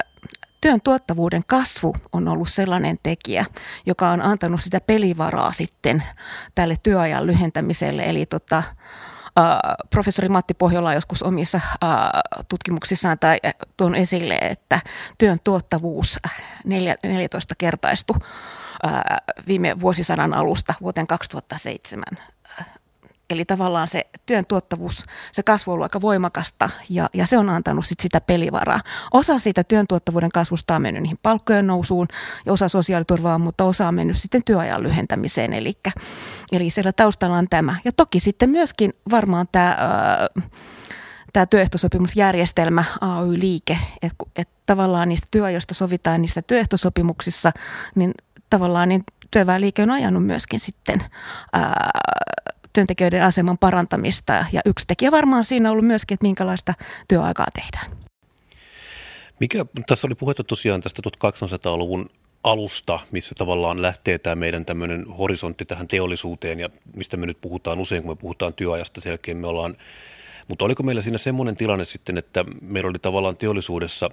työn 0.63 0.81
tuottavuuden 0.81 1.43
kasvu 1.47 1.95
on 2.13 2.27
ollut 2.27 2.49
sellainen 2.49 2.97
tekijä, 3.03 3.45
joka 3.85 4.09
on 4.09 4.21
antanut 4.21 4.61
sitä 4.61 4.81
pelivaraa 4.81 5.51
sitten 5.51 6.03
tälle 6.55 6.75
työajan 6.83 7.27
lyhentämiselle. 7.27 8.03
Eli 8.03 8.25
tota, 8.25 8.63
Uh, 9.39 9.87
professori 9.89 10.29
Matti 10.29 10.53
Pohjola 10.53 10.93
joskus 10.93 11.23
omissa 11.23 11.57
uh, 11.57 12.43
tutkimuksissaan 12.49 13.19
tai 13.19 13.37
tuon 13.77 13.95
esille, 13.95 14.37
että 14.41 14.81
työn 15.17 15.39
tuottavuus 15.43 16.19
14 16.65 17.55
kertaistu 17.57 18.13
uh, 18.13 18.21
viime 19.47 19.79
vuosisadan 19.79 20.33
alusta 20.33 20.73
vuoteen 20.81 21.07
2007 21.07 22.03
Eli 23.29 23.45
tavallaan 23.45 23.87
se 23.87 24.01
työn 24.25 24.45
tuottavuus, 24.45 25.03
se 25.31 25.43
kasvu 25.43 25.71
on 25.71 25.73
ollut 25.73 25.85
aika 25.85 26.01
voimakasta 26.01 26.69
ja, 26.89 27.09
ja 27.13 27.27
se 27.27 27.37
on 27.37 27.49
antanut 27.49 27.85
sit 27.85 27.99
sitä 27.99 28.21
pelivaraa. 28.21 28.79
Osa 29.13 29.39
siitä 29.39 29.63
työn 29.63 29.87
tuottavuuden 29.87 30.31
kasvusta 30.31 30.75
on 30.75 30.81
mennyt 30.81 31.03
niihin 31.03 31.19
palkkojen 31.23 31.67
nousuun 31.67 32.07
ja 32.45 32.53
osa 32.53 32.69
sosiaaliturvaan, 32.69 33.41
mutta 33.41 33.63
osa 33.63 33.87
on 33.87 33.95
mennyt 33.95 34.17
sitten 34.17 34.41
työajan 34.45 34.83
lyhentämiseen. 34.83 35.53
Eli, 35.53 35.73
eli 36.51 36.69
siellä 36.69 36.91
taustalla 36.91 37.37
on 37.37 37.47
tämä. 37.49 37.75
Ja 37.85 37.91
toki 37.91 38.19
sitten 38.19 38.49
myöskin 38.49 38.93
varmaan 39.11 39.47
tämä 39.51 39.77
tämä 41.33 41.45
työehtosopimusjärjestelmä, 41.45 42.83
AY-liike, 43.01 43.77
että 44.01 44.25
et 44.35 44.49
tavallaan 44.65 45.09
niistä 45.09 45.27
työajoista 45.31 45.73
sovitaan 45.73 46.21
niissä 46.21 46.41
työehtosopimuksissa, 46.41 47.51
niin 47.95 48.13
tavallaan 48.49 48.89
niin 48.89 49.03
työväenliike 49.31 49.83
on 49.83 49.91
ajanut 49.91 50.25
myöskin 50.25 50.59
sitten 50.59 51.03
ää, 51.53 51.91
työntekijöiden 52.73 53.23
aseman 53.23 53.57
parantamista. 53.57 54.45
Ja 54.51 54.61
yksi 54.65 54.87
tekijä 54.87 55.11
varmaan 55.11 55.43
siinä 55.43 55.69
on 55.69 55.71
ollut 55.71 55.87
myöskin, 55.87 56.15
että 56.15 56.25
minkälaista 56.25 56.73
työaikaa 57.07 57.47
tehdään. 57.53 57.97
Mikä, 59.39 59.65
tässä 59.87 60.07
oli 60.07 60.15
puhetta 60.15 60.43
tosiaan 60.43 60.81
tästä 60.81 61.01
1800-luvun 61.09 62.09
alusta, 62.43 62.99
missä 63.11 63.35
tavallaan 63.37 63.81
lähtee 63.81 64.17
tämä 64.17 64.35
meidän 64.35 64.65
tämmöinen 64.65 65.05
horisontti 65.07 65.65
tähän 65.65 65.87
teollisuuteen 65.87 66.59
ja 66.59 66.69
mistä 66.95 67.17
me 67.17 67.25
nyt 67.25 67.41
puhutaan 67.41 67.79
usein, 67.79 68.03
kun 68.03 68.11
me 68.11 68.15
puhutaan 68.15 68.53
työajasta 68.53 69.01
selkeä, 69.01 69.35
me 69.35 69.47
ollaan 69.47 69.75
mutta 70.47 70.65
oliko 70.65 70.83
meillä 70.83 71.01
siinä 71.01 71.17
semmoinen 71.17 71.55
tilanne 71.55 71.85
sitten, 71.85 72.17
että 72.17 72.45
meillä 72.61 72.89
oli 72.89 72.99
tavallaan 72.99 73.37
teollisuudessa 73.37 74.09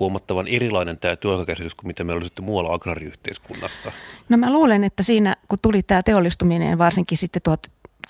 huomattavan 0.00 0.48
erilainen 0.48 0.98
tämä 0.98 1.16
työaikakäsitys 1.16 1.74
kuin 1.74 1.86
mitä 1.86 2.04
meillä 2.04 2.18
oli 2.18 2.26
sitten 2.26 2.44
muualla 2.44 2.74
agrariyhteiskunnassa? 2.74 3.92
No 4.28 4.36
mä 4.36 4.52
luulen, 4.52 4.84
että 4.84 5.02
siinä 5.02 5.36
kun 5.48 5.58
tuli 5.62 5.82
tämä 5.82 6.02
teollistuminen 6.02 6.78
varsinkin 6.78 7.18
sitten 7.18 7.42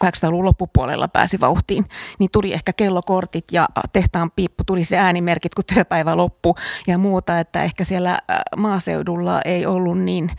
1800-luvun 0.05 0.45
loppupuolella 0.45 1.09
pääsi 1.09 1.41
vauhtiin, 1.41 1.85
niin 2.19 2.31
tuli 2.33 2.53
ehkä 2.53 2.73
kellokortit 2.73 3.45
ja 3.53 3.69
tehtaan 3.93 4.31
piippu, 4.31 4.65
tuli 4.65 4.85
se 4.85 4.99
äänimerkit, 4.99 5.55
kun 5.55 5.65
työpäivä 5.75 6.17
loppu 6.17 6.55
ja 6.87 6.99
muuta, 6.99 7.41
että 7.41 7.63
ehkä 7.63 7.85
siellä 7.85 8.11
äh, 8.13 8.41
maaseudulla 8.57 9.43
ei 9.45 9.67
ollut 9.67 9.99
niin 9.99 10.31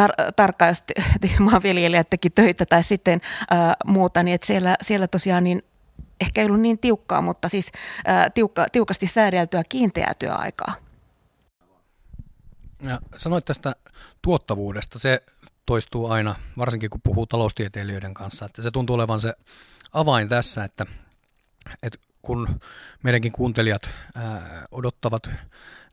tar- 0.00 0.32
tarkkaan, 0.36 0.68
jos 0.68 0.84
maanviljelijät 1.38 2.10
teki 2.10 2.30
töitä 2.30 2.66
tai 2.66 2.82
sitten 2.82 3.20
ää, 3.50 3.70
äh, 3.70 3.76
muuta, 3.86 4.22
niin 4.22 4.34
että 4.34 4.46
siellä, 4.46 4.76
siellä 4.80 5.06
tosiaan 5.06 5.44
niin 5.44 5.62
ehkä 6.20 6.40
ei 6.40 6.46
ollut 6.46 6.60
niin 6.60 6.78
tiukkaa, 6.78 7.22
mutta 7.22 7.48
siis 7.48 7.72
ää, 8.06 8.30
tiukka, 8.30 8.66
tiukasti 8.72 9.06
säädeltyä 9.06 9.62
kiinteää 9.68 10.14
työaikaa. 10.18 10.74
Ja 12.82 13.00
sanoit 13.16 13.44
tästä 13.44 13.76
tuottavuudesta, 14.22 14.98
se 14.98 15.22
toistuu 15.68 16.10
aina, 16.10 16.34
varsinkin 16.58 16.90
kun 16.90 17.00
puhuu 17.04 17.26
taloustieteilijöiden 17.26 18.14
kanssa, 18.14 18.46
että 18.46 18.62
se 18.62 18.70
tuntuu 18.70 18.96
olevan 18.96 19.20
se 19.20 19.34
avain 19.92 20.28
tässä, 20.28 20.64
että, 20.64 20.86
että 21.82 21.98
kun 22.22 22.60
meidänkin 23.02 23.32
kuuntelijat 23.32 23.90
ää, 24.14 24.64
odottavat 24.70 25.30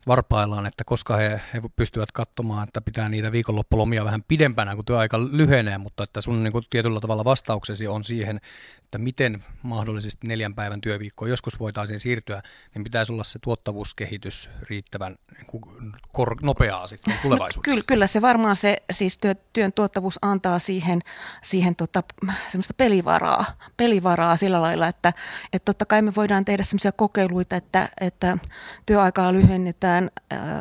varpaillaan, 0.06 0.66
että 0.66 0.84
koska 0.84 1.16
he, 1.16 1.40
he 1.54 1.62
pystyvät 1.76 2.12
katsomaan, 2.12 2.68
että 2.68 2.80
pitää 2.80 3.08
niitä 3.08 3.32
viikonloppulomia 3.32 4.04
vähän 4.04 4.22
pidempänä, 4.28 4.74
kun 4.74 4.84
työaika 4.84 5.20
lyhenee, 5.20 5.78
mutta 5.78 6.04
että 6.04 6.20
sun 6.20 6.42
niin 6.42 6.52
kuin, 6.52 6.64
tietyllä 6.70 7.00
tavalla 7.00 7.24
vastauksesi 7.24 7.86
on 7.88 8.04
siihen, 8.04 8.40
että 8.84 8.98
miten 8.98 9.44
mahdollisesti 9.62 10.26
neljän 10.26 10.54
päivän 10.54 10.80
työviikkoon 10.80 11.30
joskus 11.30 11.60
voitaisiin 11.60 12.00
siirtyä, 12.00 12.42
niin 12.74 12.84
pitäisi 12.84 13.12
olla 13.12 13.24
se 13.24 13.38
tuottavuuskehitys 13.38 14.50
riittävän 14.62 15.16
niin 15.36 15.46
kuin, 15.46 15.92
kor- 16.12 16.42
nopeaa 16.42 16.86
sitten 16.86 17.14
tulevaisuudessa. 17.22 17.70
No, 17.70 17.74
kyllä, 17.74 17.84
kyllä 17.86 18.06
se 18.06 18.22
varmaan 18.22 18.56
se 18.56 18.76
siis 18.90 19.18
työ, 19.18 19.34
työn 19.52 19.72
tuottavuus 19.72 20.18
antaa 20.22 20.58
siihen, 20.58 21.00
siihen 21.42 21.76
tota, 21.76 22.02
semmoista 22.48 22.74
pelivaraa, 22.74 23.44
pelivaraa 23.76 24.36
sillä 24.36 24.62
lailla, 24.62 24.88
että, 24.88 25.12
että 25.52 25.64
totta 25.64 25.86
kai 25.86 26.02
me 26.02 26.12
voidaan 26.16 26.44
tehdä 26.44 26.62
semmoisia 26.62 26.92
kokeiluita, 26.92 27.56
että, 27.56 27.88
että 28.00 28.38
työaikaa 28.86 29.32
lyhennetään, 29.32 29.95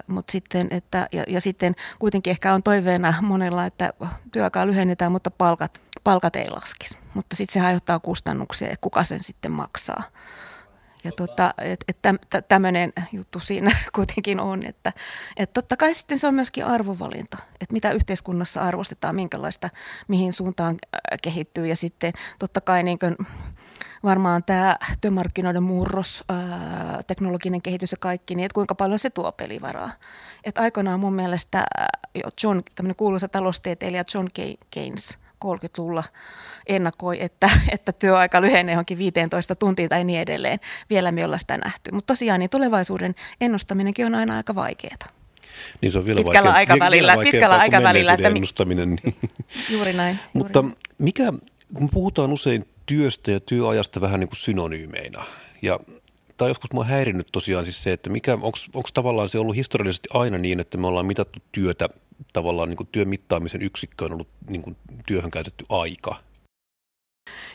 mutta 0.07 0.31
sitten, 0.31 0.67
että, 0.71 1.07
ja, 1.11 1.23
ja 1.27 1.41
sitten 1.41 1.75
kuitenkin 1.99 2.31
ehkä 2.31 2.53
on 2.53 2.63
toiveena 2.63 3.13
monella, 3.21 3.65
että 3.65 3.93
työaikaa 4.31 4.67
lyhennetään, 4.67 5.11
mutta 5.11 5.31
palkat, 5.31 5.81
palkat 6.03 6.35
ei 6.35 6.49
laskisi 6.49 6.97
mutta 7.15 7.35
sitten 7.35 7.53
se 7.53 7.65
aiheuttaa 7.65 7.99
kustannuksia 7.99 8.69
ja 8.69 8.75
kuka 8.81 9.03
sen 9.03 9.23
sitten 9.23 9.51
maksaa. 9.51 10.03
Ja 11.03 11.11
tota, 11.11 11.53
et, 11.57 11.83
et 11.87 11.97
tämmöinen 12.47 12.93
juttu 13.11 13.39
siinä 13.39 13.71
kuitenkin 13.95 14.39
on, 14.39 14.65
että 14.65 14.93
et 15.37 15.53
totta 15.53 15.77
kai 15.77 15.93
sitten 15.93 16.19
se 16.19 16.27
on 16.27 16.33
myöskin 16.33 16.65
arvovalinta, 16.65 17.37
että 17.61 17.73
mitä 17.73 17.91
yhteiskunnassa 17.91 18.61
arvostetaan, 18.61 19.15
minkälaista, 19.15 19.69
mihin 20.07 20.33
suuntaan 20.33 20.77
kehittyy 21.21 21.67
ja 21.67 21.75
sitten 21.75 22.13
totta 22.39 22.61
kai 22.61 22.83
niin 22.83 22.99
kuin, 22.99 23.15
varmaan 24.03 24.43
tämä 24.43 24.77
työmarkkinoiden 25.01 25.63
murros, 25.63 26.23
ää, 26.29 27.03
teknologinen 27.07 27.61
kehitys 27.61 27.91
ja 27.91 27.97
kaikki, 27.99 28.35
niin 28.35 28.45
että 28.45 28.53
kuinka 28.53 28.75
paljon 28.75 28.99
se 28.99 29.09
tuo 29.09 29.31
pelivaraa. 29.31 29.91
Et 30.43 30.57
aikanaan 30.57 30.99
mun 30.99 31.13
mielestä 31.13 31.57
äh, 31.57 31.87
John, 32.43 32.61
tämmöinen 32.75 32.95
kuuluisa 32.95 33.27
taloustieteilijä 33.27 34.03
John 34.13 34.27
Keynes– 34.71 35.17
30-luvulla 35.45 36.03
ennakoi, 36.67 37.17
että, 37.23 37.49
että 37.75 37.91
työaika 37.91 38.41
lyhenee 38.41 38.73
johonkin 38.73 38.97
15 38.97 39.55
tuntiin 39.55 39.89
tai 39.89 40.03
niin 40.03 40.19
edelleen. 40.19 40.59
Vielä 40.89 41.11
me 41.11 41.25
ollaan 41.25 41.39
sitä 41.39 41.57
nähty. 41.57 41.91
Mutta 41.91 42.07
tosiaan 42.07 42.39
niin 42.39 42.49
tulevaisuuden 42.49 43.15
ennustaminenkin 43.41 44.05
on 44.05 44.15
aina 44.15 44.37
aika 44.37 44.55
vaikeaa. 44.55 44.97
Niin 45.81 45.91
se 45.91 45.97
on 45.97 46.05
vielä 46.05 46.17
pitkällä 46.17 46.47
vaikea, 46.47 46.57
aikavälillä. 46.57 47.13
Vielä 47.13 47.31
pitkällä 47.31 47.55
aikavälillä 47.55 48.13
että 48.13 48.27
ennustaminen. 48.27 48.95
Niin. 49.03 49.15
Juuri 49.73 49.93
näin. 49.93 50.19
Mutta 50.33 50.59
juuri. 50.59 50.75
mikä, 50.97 51.33
kun 51.73 51.89
puhutaan 51.89 52.33
usein 52.33 52.65
työstä 52.85 53.31
ja 53.31 53.39
työajasta 53.39 54.01
vähän 54.01 54.19
niin 54.19 54.27
kuin 54.29 54.37
synonyymeina, 54.37 55.25
ja 55.61 55.79
tämä 56.37 56.49
joskus 56.49 56.73
mua 56.73 56.83
häirinnyt 56.83 57.27
tosiaan 57.31 57.65
siis 57.65 57.83
se, 57.83 57.93
että 57.93 58.09
mikä, 58.09 58.33
onko 58.73 58.89
tavallaan 58.93 59.29
se 59.29 59.39
ollut 59.39 59.55
historiallisesti 59.55 60.09
aina 60.13 60.37
niin, 60.37 60.59
että 60.59 60.77
me 60.77 60.87
ollaan 60.87 61.05
mitattu 61.05 61.39
työtä 61.51 61.89
tavallaan 62.33 62.69
niin 62.69 62.77
kuin 62.77 62.89
työn 62.91 63.09
mittaamisen 63.09 63.61
yksikkö 63.61 64.05
on 64.05 64.13
ollut 64.13 64.29
niin 64.49 64.61
kuin 64.61 64.77
työhön 65.05 65.31
käytetty 65.31 65.65
aika? 65.69 66.15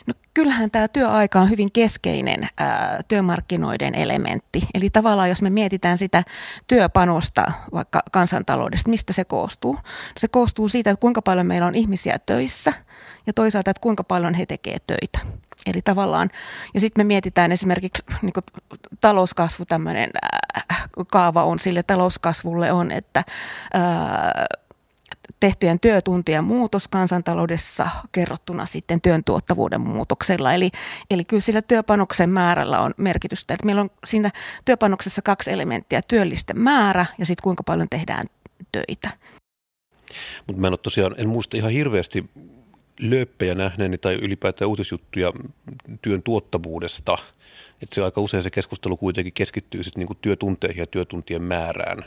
No 0.07 0.13
kyllähän 0.33 0.71
tämä 0.71 0.87
työaika 0.87 1.39
on 1.39 1.49
hyvin 1.49 1.71
keskeinen 1.71 2.47
ää, 2.57 3.01
työmarkkinoiden 3.07 3.95
elementti. 3.95 4.61
Eli 4.73 4.89
tavallaan 4.89 5.29
jos 5.29 5.41
me 5.41 5.49
mietitään 5.49 5.97
sitä 5.97 6.23
työpanosta 6.67 7.51
vaikka 7.73 8.03
kansantaloudesta, 8.11 8.89
mistä 8.89 9.13
se 9.13 9.23
koostuu? 9.25 9.77
Se 10.17 10.27
koostuu 10.27 10.67
siitä, 10.67 10.89
että 10.89 11.01
kuinka 11.01 11.21
paljon 11.21 11.47
meillä 11.47 11.67
on 11.67 11.75
ihmisiä 11.75 12.19
töissä 12.25 12.73
ja 13.27 13.33
toisaalta, 13.33 13.71
että 13.71 13.81
kuinka 13.81 14.03
paljon 14.03 14.33
he 14.33 14.45
tekevät 14.45 14.87
töitä. 14.87 15.19
Eli 15.65 15.81
tavallaan, 15.81 16.29
ja 16.73 16.79
sitten 16.79 16.99
me 16.99 17.07
mietitään 17.07 17.51
esimerkiksi 17.51 18.03
niin 18.21 18.33
talouskasvu, 19.01 19.65
tämmöinen 19.65 20.09
kaava 21.11 21.43
on 21.43 21.59
sille 21.59 21.83
talouskasvulle 21.83 22.71
on, 22.71 22.91
että 22.91 23.23
ää, 23.73 24.45
tehtyjen 25.39 25.79
työtuntien 25.79 26.43
muutos 26.43 26.87
kansantaloudessa 26.87 27.87
kerrottuna 28.11 28.65
sitten 28.65 29.01
työn 29.01 29.23
tuottavuuden 29.23 29.81
muutoksella. 29.81 30.53
Eli, 30.53 30.71
eli 31.11 31.25
kyllä 31.25 31.41
sillä 31.41 31.61
työpanoksen 31.61 32.29
määrällä 32.29 32.79
on 32.79 32.93
merkitystä. 32.97 33.53
Että 33.53 33.65
meillä 33.65 33.81
on 33.81 33.89
siinä 34.03 34.31
työpanoksessa 34.65 35.21
kaksi 35.21 35.51
elementtiä, 35.51 36.01
työllisten 36.07 36.59
määrä 36.59 37.05
ja 37.17 37.25
sitten 37.25 37.43
kuinka 37.43 37.63
paljon 37.63 37.87
tehdään 37.89 38.25
töitä. 38.71 39.09
Mutta 40.47 40.61
mä 40.61 40.67
en 40.67 40.73
ole 40.73 40.77
tosiaan, 40.77 41.15
en 41.17 41.29
muista 41.29 41.57
ihan 41.57 41.71
hirveästi 41.71 42.29
lööppejä 42.99 43.55
nähneeni 43.55 43.97
tai 43.97 44.15
ylipäätään 44.15 44.69
uutisjuttuja 44.69 45.31
työn 46.01 46.23
tuottavuudesta. 46.23 47.17
Että 47.81 47.95
se 47.95 48.03
aika 48.03 48.21
usein 48.21 48.43
se 48.43 48.49
keskustelu 48.49 48.97
kuitenkin 48.97 49.33
keskittyy 49.33 49.83
sitten 49.83 50.01
niinku 50.01 50.15
työtunteihin 50.15 50.79
ja 50.79 50.87
työtuntien 50.87 51.43
määrään. 51.43 52.05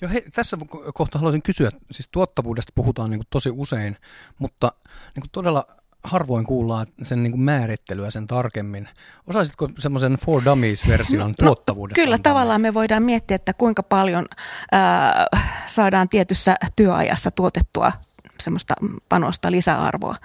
Jo 0.00 0.08
hei, 0.08 0.24
tässä 0.32 0.58
kohtaa 0.94 1.18
haluaisin 1.18 1.42
kysyä, 1.42 1.70
siis 1.90 2.08
tuottavuudesta 2.08 2.72
puhutaan 2.74 3.10
niin 3.10 3.22
tosi 3.30 3.50
usein, 3.50 3.96
mutta 4.38 4.72
niin 5.16 5.30
todella 5.32 5.66
harvoin 6.04 6.46
kuullaan 6.46 6.86
sen 7.02 7.22
niin 7.22 7.30
kuin 7.30 7.40
määrittelyä 7.40 8.10
sen 8.10 8.26
tarkemmin. 8.26 8.88
Osaisitko 9.26 9.68
semmoisen 9.78 10.18
For 10.24 10.42
Dummies-version 10.44 11.28
no, 11.28 11.34
tuottavuudesta? 11.38 12.02
Kyllä, 12.02 12.18
tavallaan 12.18 12.60
me 12.60 12.74
voidaan 12.74 13.02
miettiä, 13.02 13.34
että 13.34 13.54
kuinka 13.54 13.82
paljon 13.82 14.26
ää, 14.72 15.26
saadaan 15.66 16.08
tietyssä 16.08 16.56
työajassa 16.76 17.30
tuotettua 17.30 17.92
semmoista 18.40 18.74
panosta 19.08 19.50
lisäarvoa. 19.50 20.16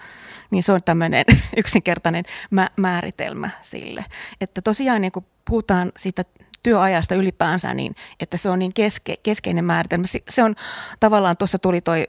Niin 0.51 0.63
se 0.63 0.71
on 0.71 0.83
tämmöinen 0.83 1.25
yksinkertainen 1.57 2.25
mä- 2.51 2.69
määritelmä 2.75 3.49
sille. 3.61 4.05
Että 4.41 4.61
tosiaan 4.61 5.01
niin 5.01 5.11
kun 5.11 5.25
puhutaan 5.45 5.91
siitä 5.97 6.25
työajasta 6.63 7.15
ylipäänsä, 7.15 7.73
niin 7.73 7.95
että 8.19 8.37
se 8.37 8.49
on 8.49 8.59
niin 8.59 8.73
keske, 8.73 9.15
keskeinen 9.23 9.65
määritelmä. 9.65 10.05
Se 10.29 10.43
on 10.43 10.55
tavallaan, 10.99 11.37
tuossa 11.37 11.59
tuli 11.59 11.81
toi 11.81 12.05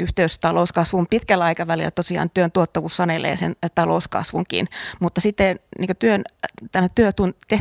yhteys 0.00 0.38
talouskasvuun 0.38 1.06
pitkällä 1.06 1.44
aikavälillä 1.44 1.90
tosiaan 1.90 2.30
työn 2.34 2.52
tuottavuus 2.52 2.96
sanelee 2.96 3.36
sen 3.36 3.56
talouskasvunkin, 3.74 4.68
mutta 5.00 5.20
sitten 5.20 5.60
niin 5.78 5.96
työn, 5.98 6.24
työtun, 6.94 7.34
te, 7.48 7.60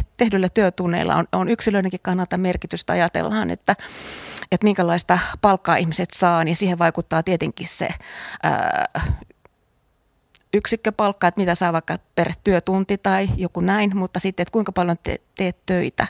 työtunneilla 0.54 1.16
on, 1.16 1.28
on 1.32 1.50
yksilöidenkin 1.50 2.00
kannalta 2.04 2.38
merkitystä. 2.38 2.94
Ajatellaan, 2.94 3.50
että, 3.50 3.76
että 4.52 4.66
minkälaista 4.66 5.20
palkkaa 5.42 5.76
ihmiset 5.76 6.12
saa, 6.12 6.44
niin 6.44 6.56
siihen 6.56 6.80
vaikuttaa 6.80 7.24
tietenkin 7.24 7.68
se 7.68 7.90
ää, 8.44 8.86
yksikköpalkka, 10.54 11.28
että 11.28 11.42
mitä 11.42 11.56
saa 11.56 11.74
vaikka 11.74 11.98
per 12.16 12.32
työtunti 12.44 12.98
tai 12.98 13.30
joku 13.38 13.60
näin, 13.62 13.98
mutta 13.98 14.20
sitten, 14.20 14.42
että 14.42 14.52
kuinka 14.52 14.72
paljon 14.72 14.98
te, 15.04 15.18
teet 15.38 15.58
töitä, 15.66 16.08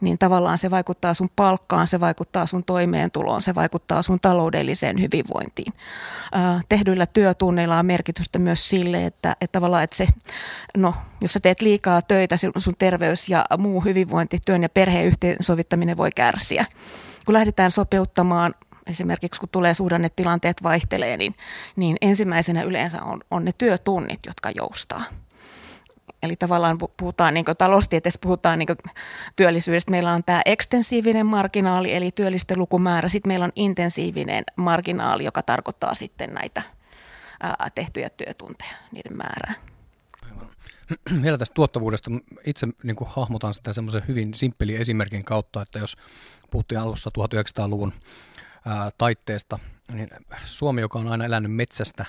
niin 0.00 0.18
tavallaan 0.18 0.58
se 0.58 0.70
vaikuttaa 0.70 1.14
sun 1.14 1.30
palkkaan, 1.36 1.86
se 1.86 2.00
vaikuttaa 2.00 2.46
sun 2.46 2.64
toimeentuloon, 2.64 3.42
se 3.42 3.54
vaikuttaa 3.54 4.02
sun 4.02 4.20
taloudelliseen 4.20 5.00
hyvinvointiin. 5.00 5.72
tehdyillä 6.68 7.06
työtunneilla 7.06 7.78
on 7.78 7.86
merkitystä 7.86 8.38
myös 8.38 8.68
sille, 8.68 9.06
että, 9.06 9.36
että 9.40 9.52
tavallaan, 9.52 9.84
että 9.84 9.96
se, 9.96 10.06
no, 10.76 10.94
jos 11.20 11.32
sä 11.32 11.40
teet 11.40 11.60
liikaa 11.60 12.02
töitä, 12.02 12.36
sun 12.56 12.74
terveys 12.78 13.28
ja 13.28 13.44
muu 13.58 13.80
hyvinvointi, 13.80 14.38
työn 14.46 14.62
ja 14.62 14.68
perheen 14.68 15.06
yhteensovittaminen 15.06 15.96
voi 15.96 16.10
kärsiä 16.16 16.64
kun 17.26 17.32
lähdetään 17.32 17.70
sopeuttamaan 17.70 18.54
esimerkiksi 18.86 19.40
kun 19.40 19.48
tulee 19.52 19.74
suhdannetilanteet 19.74 20.62
vaihtelee, 20.62 21.16
niin, 21.16 21.34
niin 21.76 21.96
ensimmäisenä 22.00 22.62
yleensä 22.62 23.02
on, 23.02 23.20
on 23.30 23.44
ne 23.44 23.52
työtunnit, 23.58 24.20
jotka 24.26 24.50
joustaa. 24.50 25.02
Eli 26.22 26.36
tavallaan 26.36 26.78
puhutaan, 26.96 27.34
niin 27.34 27.44
taloustieteessä 27.58 28.20
puhutaan 28.22 28.58
niin 28.58 28.68
työllisyydestä. 29.36 29.90
Meillä 29.90 30.12
on 30.12 30.24
tämä 30.24 30.42
ekstensiivinen 30.44 31.26
marginaali, 31.26 31.94
eli 31.94 32.10
työllisten 32.10 32.58
lukumäärä. 32.58 33.08
Sitten 33.08 33.30
meillä 33.30 33.44
on 33.44 33.52
intensiivinen 33.56 34.44
marginaali, 34.56 35.24
joka 35.24 35.42
tarkoittaa 35.42 35.94
sitten 35.94 36.30
näitä 36.34 36.62
ää, 37.42 37.70
tehtyjä 37.74 38.10
työtunteja, 38.10 38.76
niiden 38.92 39.16
määrää. 39.16 39.54
Vielä 41.22 41.38
tästä 41.38 41.54
tuottavuudesta. 41.54 42.10
Itse 42.46 42.66
niin 42.82 42.96
kuin 42.96 43.08
hahmotan 43.10 43.54
sitä 43.54 43.72
semmoisen 43.72 44.02
hyvin 44.08 44.34
simppeli 44.34 44.76
esimerkin 44.76 45.24
kautta, 45.24 45.62
että 45.62 45.78
jos 45.78 45.96
puhuttiin 46.50 46.80
alussa 46.80 47.10
1900-luvun 47.18 47.92
ää, 48.66 48.90
taitteesta, 48.98 49.58
niin 49.92 50.08
Suomi, 50.44 50.80
joka 50.80 50.98
on 50.98 51.08
aina 51.08 51.24
elänyt 51.24 51.52
metsästä, 51.52 52.06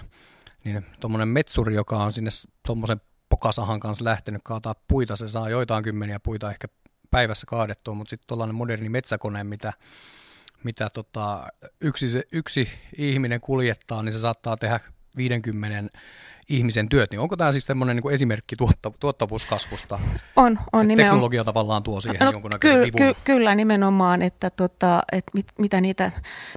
niin 0.64 0.86
tuommoinen 1.00 1.28
metsuri, 1.28 1.76
joka 1.76 1.98
on 1.98 2.14
sinne 2.14 2.30
tuommoisen 2.66 3.02
pokasahan 3.30 3.80
kanssa 3.80 4.06
lähtenyt 4.06 4.42
kaataa 4.44 4.76
puita, 4.88 5.16
se 5.16 5.28
saa 5.28 5.50
joitain 5.50 5.84
kymmeniä 5.84 6.20
puita 6.20 6.52
ehkä 6.52 6.68
päivässä 7.12 7.48
kaadettua, 7.48 7.94
mutta 7.94 8.10
sitten 8.10 8.28
tuollainen 8.28 8.56
moderni 8.56 8.90
metsäkone, 8.90 9.44
mitä, 9.44 9.74
mitä 10.64 10.90
tota, 10.94 11.48
yksi, 11.82 12.10
se, 12.10 12.24
yksi 12.32 12.70
ihminen 12.98 13.42
kuljettaa, 13.42 14.04
niin 14.04 14.14
se 14.14 14.20
saattaa 14.20 14.58
tehdä 14.58 14.80
50 15.18 16.00
ihmisen 16.50 16.90
työt, 16.90 17.12
niin 17.12 17.20
onko 17.20 17.38
tämä 17.38 17.52
siis 17.52 17.66
tämmöinen 17.66 17.96
niin 17.96 18.14
esimerkki 18.14 18.56
tuotta, 18.56 18.92
tuottavuuskasvusta? 19.00 20.00
On, 20.36 20.60
on 20.74 20.88
nimenomaan. 20.88 21.16
Teknologia 21.16 21.44
tavallaan 21.44 21.84
tuo 21.84 22.02
siihen 22.02 22.26
no, 22.26 22.32
jonkunnäköisen 22.32 22.92
ky- 22.92 22.98
ky- 22.98 23.20
Kyllä 23.24 23.56
nimenomaan, 23.56 24.22
että, 24.22 24.50
tota, 24.50 25.04
että 25.12 25.32
mit, 25.34 25.48
mitä 25.60 25.82
niitä, 25.82 26.12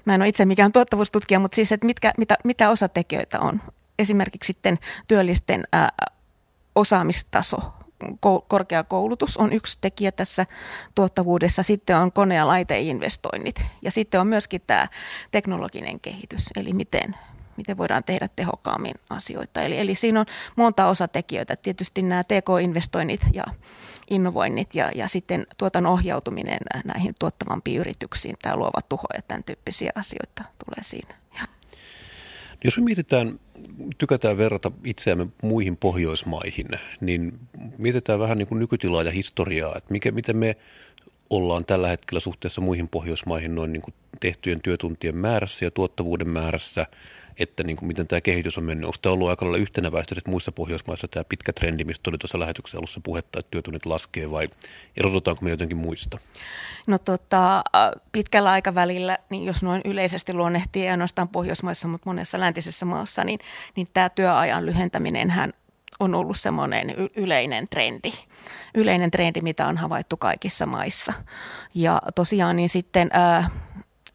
mä 0.04 0.14
en 0.14 0.21
ole 0.21 0.28
itse 0.28 0.45
mikään 0.45 0.73
tuottavuustutkija, 0.73 1.40
mutta 1.40 1.57
siis, 1.57 1.73
että 1.73 1.87
mitkä, 1.87 2.12
mitä, 2.18 2.37
mitä 2.45 2.71
osatekijöitä 2.71 3.40
on. 3.40 3.62
Esimerkiksi 3.99 4.47
sitten 4.47 4.78
työllisten 5.09 5.64
ää, 5.73 5.88
osaamistaso, 6.75 7.57
korkeakoulutus 8.49 9.37
on 9.37 9.52
yksi 9.52 9.78
tekijä 9.80 10.12
tässä 10.12 10.47
tuottavuudessa. 10.95 11.62
Sitten 11.62 11.97
on 11.97 12.12
kone- 12.12 12.35
ja 12.35 12.47
laiteinvestoinnit 12.47 13.62
ja 13.83 13.90
sitten 13.90 14.21
on 14.21 14.26
myöskin 14.26 14.60
tämä 14.67 14.89
teknologinen 15.30 16.00
kehitys, 16.00 16.47
eli 16.56 16.73
miten, 16.73 17.17
miten 17.58 17.78
voidaan 17.78 18.04
tehdä 18.04 18.28
tehokkaammin 18.36 18.94
asioita. 19.10 19.62
Eli, 19.62 19.78
eli 19.78 19.94
siinä 19.94 20.21
on 20.21 20.26
monta 20.56 20.86
osatekijöitä. 20.86 21.56
Tietysti 21.56 22.02
nämä 22.02 22.25
TK-investoinnit 22.25 23.21
ja 23.32 23.44
innovoinnit 24.10 24.75
ja, 24.75 24.90
ja 24.94 25.08
sitten 25.08 25.47
tuotan 25.58 25.86
ohjautuminen 25.86 26.58
näihin 26.84 27.14
tuottavampiin 27.21 27.80
yrityksiin, 27.80 28.36
tämä 28.42 28.56
luova 28.56 28.80
tuho 28.88 29.04
ja 29.14 29.23
tämän 29.23 29.44
tyyppisiä 29.44 29.90
asioita 29.94 30.44
tulee 30.64 30.82
siinä. 30.82 31.14
Ja. 31.34 31.47
Jos 32.64 32.76
me 32.76 32.84
mietitään, 32.84 33.40
tykätään 33.99 34.38
verrata 34.38 34.73
itseämme 34.84 35.26
muihin 35.42 35.76
Pohjoismaihin, 35.76 36.68
niin 37.00 37.38
mietitään 37.78 38.18
vähän 38.18 38.38
niin 38.38 38.49
kuin 38.49 38.58
nykytilaa 38.58 39.02
ja 39.02 39.10
historiaa, 39.10 39.75
että 39.76 39.92
mikä, 39.92 40.10
miten 40.10 40.36
me 40.36 40.56
ollaan 41.30 41.64
tällä 41.64 41.88
hetkellä 41.88 42.21
suhteessa 42.21 42.60
muihin 42.60 42.88
Pohjoismaihin 42.88 43.54
noin 43.54 43.73
niin 43.73 43.82
kuin 43.82 43.94
tehtyjen 44.21 44.60
työtuntien 44.60 45.16
määrässä 45.16 45.64
ja 45.64 45.71
tuottavuuden 45.71 46.28
määrässä– 46.28 46.86
että 47.39 47.65
niin 47.65 47.77
kuin 47.77 47.87
miten 47.87 48.07
tämä 48.09 48.21
kehitys 48.21 48.59
on 48.59 48.65
mennyt. 48.65 48.85
Onko 48.85 48.97
tämä 49.03 49.13
ollut 49.13 49.29
aika 49.29 49.45
lailla 49.45 49.59
yhtenäväistä 49.59 50.15
että 50.19 50.31
muissa 50.31 50.53
Pohjoismaissa 50.53 51.09
tämä 51.09 51.25
pitkä 51.25 51.53
trendi, 51.53 51.85
mistä 51.85 52.11
oli 52.11 52.19
tuossa 52.19 52.41
lähetyksen 52.41 52.79
alussa 52.79 53.01
puhetta, 53.05 53.39
että 53.39 53.51
työtunnit 53.51 53.87
laskee 53.87 54.31
vai 54.31 54.49
erotutaanko 54.97 55.45
me 55.45 55.51
jotenkin 55.51 55.77
muista? 55.77 56.19
No 56.87 56.99
tota, 56.99 57.65
pitkällä 58.13 58.51
aikavälillä, 58.51 59.19
niin 59.31 59.45
jos 59.45 59.63
noin 59.63 59.83
yleisesti 59.85 60.35
luonnehtii 60.35 60.83
ei 60.83 60.89
ainoastaan 60.89 61.29
Pohjoismaissa, 61.29 61.89
mutta 61.89 62.11
monessa 62.11 62.41
läntisessä 62.41 62.87
maassa, 62.87 63.25
niin, 63.25 63.41
niin 63.77 63.89
tämä 63.95 64.09
työajan 64.09 64.67
lyhentäminen 64.67 65.33
on 66.01 66.15
ollut 66.15 66.37
semmoinen 66.37 66.95
yleinen 67.17 67.69
trendi. 67.69 68.13
Yleinen 68.75 69.11
trendi, 69.11 69.41
mitä 69.41 69.67
on 69.67 69.77
havaittu 69.77 70.17
kaikissa 70.17 70.67
maissa. 70.67 71.13
Ja 71.75 72.03
tosiaan 72.15 72.57
niin 72.57 72.69
sitten, 72.69 73.11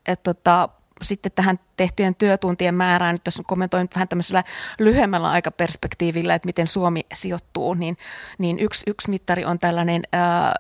että 0.05 0.33
tota, 0.33 0.69
sitten 1.03 1.31
tähän 1.31 1.59
tehtyjen 1.77 2.15
työtuntien 2.15 2.75
määrään, 2.75 3.15
nyt 3.15 3.21
jos 3.25 3.41
kommentoin 3.47 3.89
vähän 3.95 4.07
tämmöisellä 4.07 4.43
lyhyemmällä 4.79 5.29
aikaperspektiivillä, 5.29 6.35
että 6.35 6.45
miten 6.45 6.67
Suomi 6.67 7.01
sijoittuu, 7.13 7.73
niin, 7.73 7.97
niin 8.37 8.59
yksi, 8.59 8.83
yksi 8.87 9.09
mittari 9.09 9.45
on 9.45 9.59
tällainen 9.59 10.01
ää, 10.11 10.53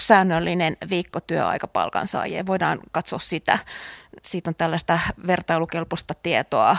säännöllinen 0.00 0.76
viikkotyöaika 0.90 1.66
palkansaajien. 1.66 2.46
Voidaan 2.46 2.78
katsoa 2.92 3.18
sitä. 3.18 3.58
Siitä 4.22 4.50
on 4.50 4.54
tällaista 4.54 4.98
vertailukelpoista 5.26 6.14
tietoa 6.14 6.76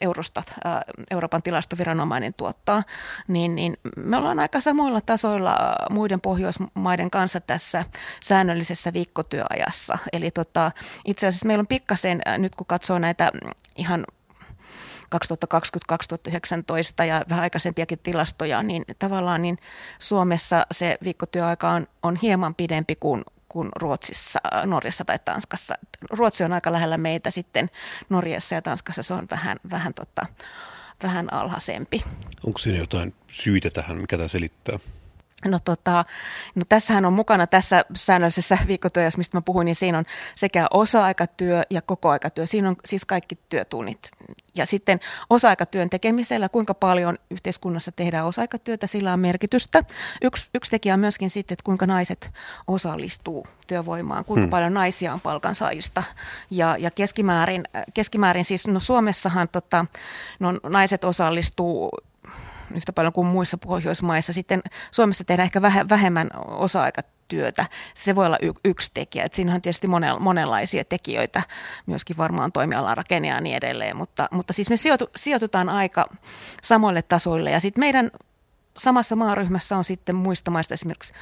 Eurosta, 0.00 0.42
Euroopan 1.10 1.42
tilastoviranomainen 1.42 2.34
tuottaa. 2.36 2.82
Niin, 3.28 3.54
niin 3.54 3.76
me 3.96 4.16
ollaan 4.16 4.38
aika 4.38 4.60
samoilla 4.60 5.00
tasoilla 5.00 5.56
muiden 5.90 6.20
Pohjoismaiden 6.20 7.10
kanssa 7.10 7.40
tässä 7.40 7.84
säännöllisessä 8.20 8.92
viikkotyöajassa. 8.92 9.98
Eli 10.12 10.30
tota, 10.30 10.72
itse 11.04 11.26
asiassa 11.26 11.46
meillä 11.46 11.62
on 11.62 11.66
pikkasen, 11.66 12.22
nyt 12.38 12.54
kun 12.54 12.66
katsoo 12.66 12.98
näitä 12.98 13.32
ihan 13.76 14.04
2020-2019 15.14 17.04
ja 17.04 17.24
vähän 17.28 17.42
aikaisempiakin 17.42 17.98
tilastoja, 17.98 18.62
niin 18.62 18.84
tavallaan 18.98 19.42
niin 19.42 19.58
Suomessa 19.98 20.66
se 20.70 20.98
viikkotyöaika 21.04 21.70
on, 21.70 21.86
on 22.02 22.16
hieman 22.16 22.54
pidempi 22.54 22.96
kuin, 22.96 23.22
kuin 23.48 23.68
Ruotsissa, 23.76 24.40
Norjassa 24.66 25.04
tai 25.04 25.18
Tanskassa. 25.24 25.74
Ruotsi 26.10 26.44
on 26.44 26.52
aika 26.52 26.72
lähellä 26.72 26.98
meitä 26.98 27.30
sitten, 27.30 27.70
Norjassa 28.08 28.54
ja 28.54 28.62
Tanskassa 28.62 29.02
se 29.02 29.14
on 29.14 29.26
vähän, 29.30 29.58
vähän, 29.70 29.94
tota, 29.94 30.26
vähän 31.02 31.32
alhaisempi. 31.32 32.04
Onko 32.46 32.58
siinä 32.58 32.78
jotain 32.78 33.14
syitä 33.30 33.70
tähän, 33.70 33.96
mikä 33.96 34.16
tämä 34.16 34.28
selittää? 34.28 34.78
No, 35.46 35.58
tota, 35.64 36.04
no 36.54 36.62
tässähän 36.68 37.04
on 37.04 37.12
mukana 37.12 37.46
tässä 37.46 37.84
säännöllisessä 37.94 38.58
viikkotyössä, 38.66 39.18
mistä 39.18 39.36
mä 39.36 39.42
puhuin, 39.42 39.64
niin 39.64 39.74
siinä 39.74 39.98
on 39.98 40.04
sekä 40.34 40.66
osa-aikatyö 40.70 41.62
ja 41.70 41.82
koko-aikatyö. 41.82 42.46
Siinä 42.46 42.68
on 42.68 42.76
siis 42.84 43.04
kaikki 43.04 43.38
työtunnit. 43.48 44.10
Ja 44.54 44.66
sitten 44.66 45.00
osa-aikatyön 45.30 45.90
tekemisellä, 45.90 46.48
kuinka 46.48 46.74
paljon 46.74 47.18
yhteiskunnassa 47.30 47.92
tehdään 47.92 48.26
osa-aikatyötä, 48.26 48.86
sillä 48.86 49.12
on 49.12 49.20
merkitystä. 49.20 49.84
Yksi, 50.22 50.50
yksi 50.54 50.70
tekijä 50.70 50.94
on 50.94 51.00
myöskin 51.00 51.30
sitten, 51.30 51.54
että 51.54 51.64
kuinka 51.64 51.86
naiset 51.86 52.30
osallistuu 52.66 53.46
työvoimaan, 53.66 54.24
kuinka 54.24 54.42
hmm. 54.42 54.50
paljon 54.50 54.74
naisia 54.74 55.12
on 55.12 55.20
palkansaajista. 55.20 56.02
Ja, 56.50 56.76
ja 56.78 56.90
keskimäärin, 56.90 57.64
keskimäärin 57.94 58.44
siis, 58.44 58.66
no 58.66 58.80
Suomessahan 58.80 59.48
tota, 59.48 59.86
no, 60.38 60.52
naiset 60.62 61.04
osallistuu 61.04 61.90
yhtä 62.76 62.92
paljon 62.92 63.12
kuin 63.12 63.26
muissa 63.26 63.58
Pohjoismaissa. 63.58 64.32
Sitten 64.32 64.62
Suomessa 64.90 65.24
tehdään 65.24 65.44
ehkä 65.44 65.62
vähemmän 65.88 66.30
osa-aikatyötä 66.46 67.22
työtä. 67.32 67.66
Se 67.94 68.14
voi 68.14 68.26
olla 68.26 68.38
y- 68.42 68.60
yksi 68.64 68.90
tekijä. 68.94 69.24
Et 69.24 69.32
siinä 69.32 69.54
on 69.54 69.62
tietysti 69.62 69.86
monenlaisia 70.18 70.84
tekijöitä, 70.84 71.42
myöskin 71.86 72.16
varmaan 72.16 72.52
toimialan 72.52 72.96
rakenne 72.96 73.28
ja 73.28 73.40
niin 73.40 73.56
edelleen, 73.56 73.96
mutta, 73.96 74.28
mutta 74.30 74.52
siis 74.52 74.70
me 74.70 74.76
sijoitu, 74.76 75.10
sijoitutaan 75.16 75.68
aika 75.68 76.08
samoille 76.62 77.02
tasoille 77.02 77.50
ja 77.50 77.60
sitten 77.60 77.80
meidän 77.80 78.10
samassa 78.78 79.16
maaryhmässä 79.16 79.76
on 79.76 79.84
sitten 79.84 80.14
muista 80.14 80.50
maista 80.50 80.74
esimerkiksi 80.74 81.12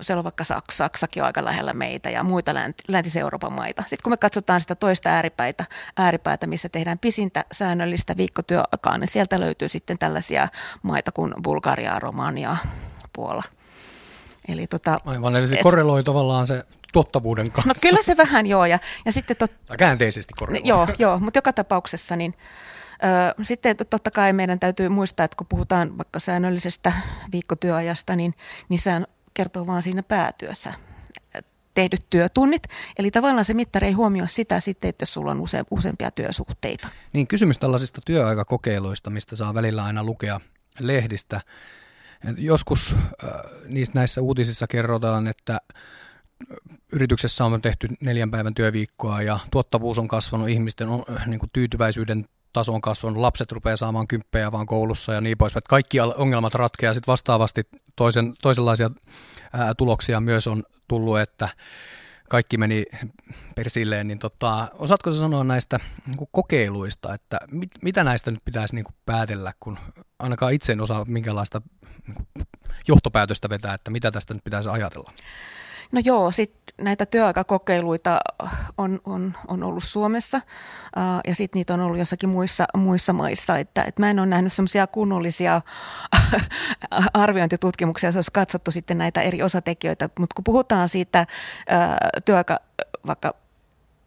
siellä 0.00 0.20
on 0.20 0.24
vaikka 0.24 0.44
Saksa, 0.44 0.76
Saksakin 0.76 1.22
on 1.22 1.26
aika 1.26 1.44
lähellä 1.44 1.72
meitä 1.72 2.10
ja 2.10 2.22
muita 2.22 2.54
läntisen 2.88 3.20
Euroopan 3.20 3.52
maita. 3.52 3.82
Sitten 3.82 4.02
kun 4.02 4.12
me 4.12 4.16
katsotaan 4.16 4.60
sitä 4.60 4.74
toista 4.74 5.08
ääripäätä, 5.08 5.64
ääripäätä 5.96 6.46
missä 6.46 6.68
tehdään 6.68 6.98
pisintä 6.98 7.44
säännöllistä 7.52 8.16
viikkotyöaikaa, 8.16 8.98
niin 8.98 9.08
sieltä 9.08 9.40
löytyy 9.40 9.68
sitten 9.68 9.98
tällaisia 9.98 10.48
maita 10.82 11.12
kuin 11.12 11.34
Bulgaria, 11.42 11.98
Romania, 11.98 12.56
Puola. 13.12 13.42
Eli 14.48 14.66
tota, 14.66 15.00
Aivan, 15.04 15.36
eli 15.36 15.48
se 15.48 15.54
et, 15.54 15.62
korreloi 15.62 16.04
tavallaan 16.04 16.46
se 16.46 16.64
tuottavuuden 16.92 17.50
kanssa. 17.50 17.68
No 17.68 17.74
kyllä 17.82 18.02
se 18.02 18.16
vähän 18.16 18.46
joo. 18.46 18.66
Ja, 18.66 18.78
ja 19.04 19.12
sitten 19.12 19.36
tot, 19.36 19.52
tai 19.66 19.76
käänteisesti 19.76 20.34
korreloi. 20.38 20.68
Joo, 20.68 20.88
joo, 20.98 21.18
mutta 21.18 21.38
joka 21.38 21.52
tapauksessa 21.52 22.16
niin 22.16 22.34
sitten 23.42 23.76
totta 23.90 24.10
kai 24.10 24.32
meidän 24.32 24.60
täytyy 24.60 24.88
muistaa, 24.88 25.24
että 25.24 25.36
kun 25.36 25.46
puhutaan 25.46 25.98
vaikka 25.98 26.20
säännöllisestä 26.20 26.92
viikkotyöajasta, 27.32 28.16
niin, 28.16 28.34
niin 28.68 28.78
sehän 28.78 29.06
kertoo 29.34 29.66
vaan 29.66 29.82
siinä 29.82 30.02
päätyössä 30.02 30.74
tehdyt 31.74 32.06
työtunnit. 32.10 32.62
Eli 32.98 33.10
tavallaan 33.10 33.44
se 33.44 33.54
mittari 33.54 33.86
ei 33.86 33.92
huomioi 33.92 34.28
sitä 34.28 34.60
sitten, 34.60 34.88
että 34.88 35.06
sulla 35.06 35.30
on 35.30 35.40
use, 35.40 35.64
useampia 35.70 36.10
työsuhteita. 36.10 36.88
Niin 37.12 37.26
kysymys 37.26 37.58
tällaisista 37.58 38.00
työaikakokeiluista, 38.04 39.10
mistä 39.10 39.36
saa 39.36 39.54
välillä 39.54 39.84
aina 39.84 40.04
lukea 40.04 40.40
lehdistä. 40.80 41.40
Joskus 42.36 42.94
äh, 42.94 43.30
niissä 43.66 43.92
näissä 43.94 44.20
uutisissa 44.20 44.66
kerrotaan, 44.66 45.26
että 45.26 45.60
yrityksessä 46.92 47.44
on 47.44 47.62
tehty 47.62 47.88
neljän 48.00 48.30
päivän 48.30 48.54
työviikkoa 48.54 49.22
ja 49.22 49.38
tuottavuus 49.50 49.98
on 49.98 50.08
kasvanut, 50.08 50.48
ihmisten 50.48 50.88
on, 50.88 51.04
niin 51.26 51.40
kuin 51.40 51.50
tyytyväisyyden 51.52 52.28
taso 52.58 52.74
on 52.74 52.80
kasvanut, 52.80 53.20
lapset 53.20 53.52
rupeaa 53.52 53.76
saamaan 53.76 54.08
kymppejä 54.08 54.52
vaan 54.52 54.66
koulussa 54.66 55.12
ja 55.12 55.20
niin 55.20 55.38
poispäin. 55.38 55.62
Kaikki 55.68 56.00
ongelmat 56.00 56.54
ratkeaa 56.54 56.94
sitten 56.94 57.12
vastaavasti 57.12 57.62
toisen, 57.96 58.34
toisenlaisia 58.42 58.90
ää, 59.52 59.74
tuloksia 59.74 60.20
myös 60.20 60.46
on 60.46 60.62
tullut, 60.88 61.20
että 61.20 61.48
kaikki 62.28 62.56
meni 62.56 62.84
persilleen, 63.56 64.08
niin 64.08 64.18
tota, 64.18 64.68
osaatko 64.74 65.12
sä 65.12 65.20
sanoa 65.20 65.44
näistä 65.44 65.78
niin 66.06 66.28
kokeiluista, 66.32 67.14
että 67.14 67.38
mit, 67.50 67.70
mitä 67.82 68.04
näistä 68.04 68.30
nyt 68.30 68.44
pitäisi 68.44 68.74
niin 68.74 68.84
kuin 68.84 68.94
päätellä, 69.06 69.52
kun 69.60 69.78
ainakaan 70.18 70.52
itse 70.52 70.72
en 70.72 70.80
osaa 70.80 71.04
minkälaista 71.04 71.62
niin 72.06 72.26
johtopäätöstä 72.88 73.48
vetää, 73.48 73.74
että 73.74 73.90
mitä 73.90 74.10
tästä 74.10 74.34
nyt 74.34 74.44
pitäisi 74.44 74.68
ajatella? 74.68 75.12
No 75.92 76.00
joo, 76.04 76.30
sitten 76.30 76.74
näitä 76.80 77.06
työaikakokeiluita 77.06 78.20
on, 78.78 79.00
on, 79.04 79.34
on 79.48 79.62
ollut 79.62 79.84
Suomessa 79.84 80.40
ja 81.26 81.34
sitten 81.34 81.58
niitä 81.58 81.74
on 81.74 81.80
ollut 81.80 81.98
jossakin 81.98 82.28
muissa, 82.28 82.64
muissa 82.76 83.12
maissa. 83.12 83.58
Että, 83.58 83.82
et 83.82 83.98
mä 83.98 84.10
en 84.10 84.18
ole 84.18 84.26
nähnyt 84.26 84.52
semmoisia 84.52 84.86
kunnollisia 84.86 85.60
arviointitutkimuksia, 87.14 88.08
jos 88.08 88.16
olisi 88.16 88.32
katsottu 88.32 88.70
sitten 88.70 88.98
näitä 88.98 89.22
eri 89.22 89.42
osatekijöitä. 89.42 90.08
Mutta 90.18 90.34
kun 90.34 90.44
puhutaan 90.44 90.88
siitä 90.88 91.26
uh, 91.30 92.22
työaika, 92.24 92.60
vaikka 93.06 93.34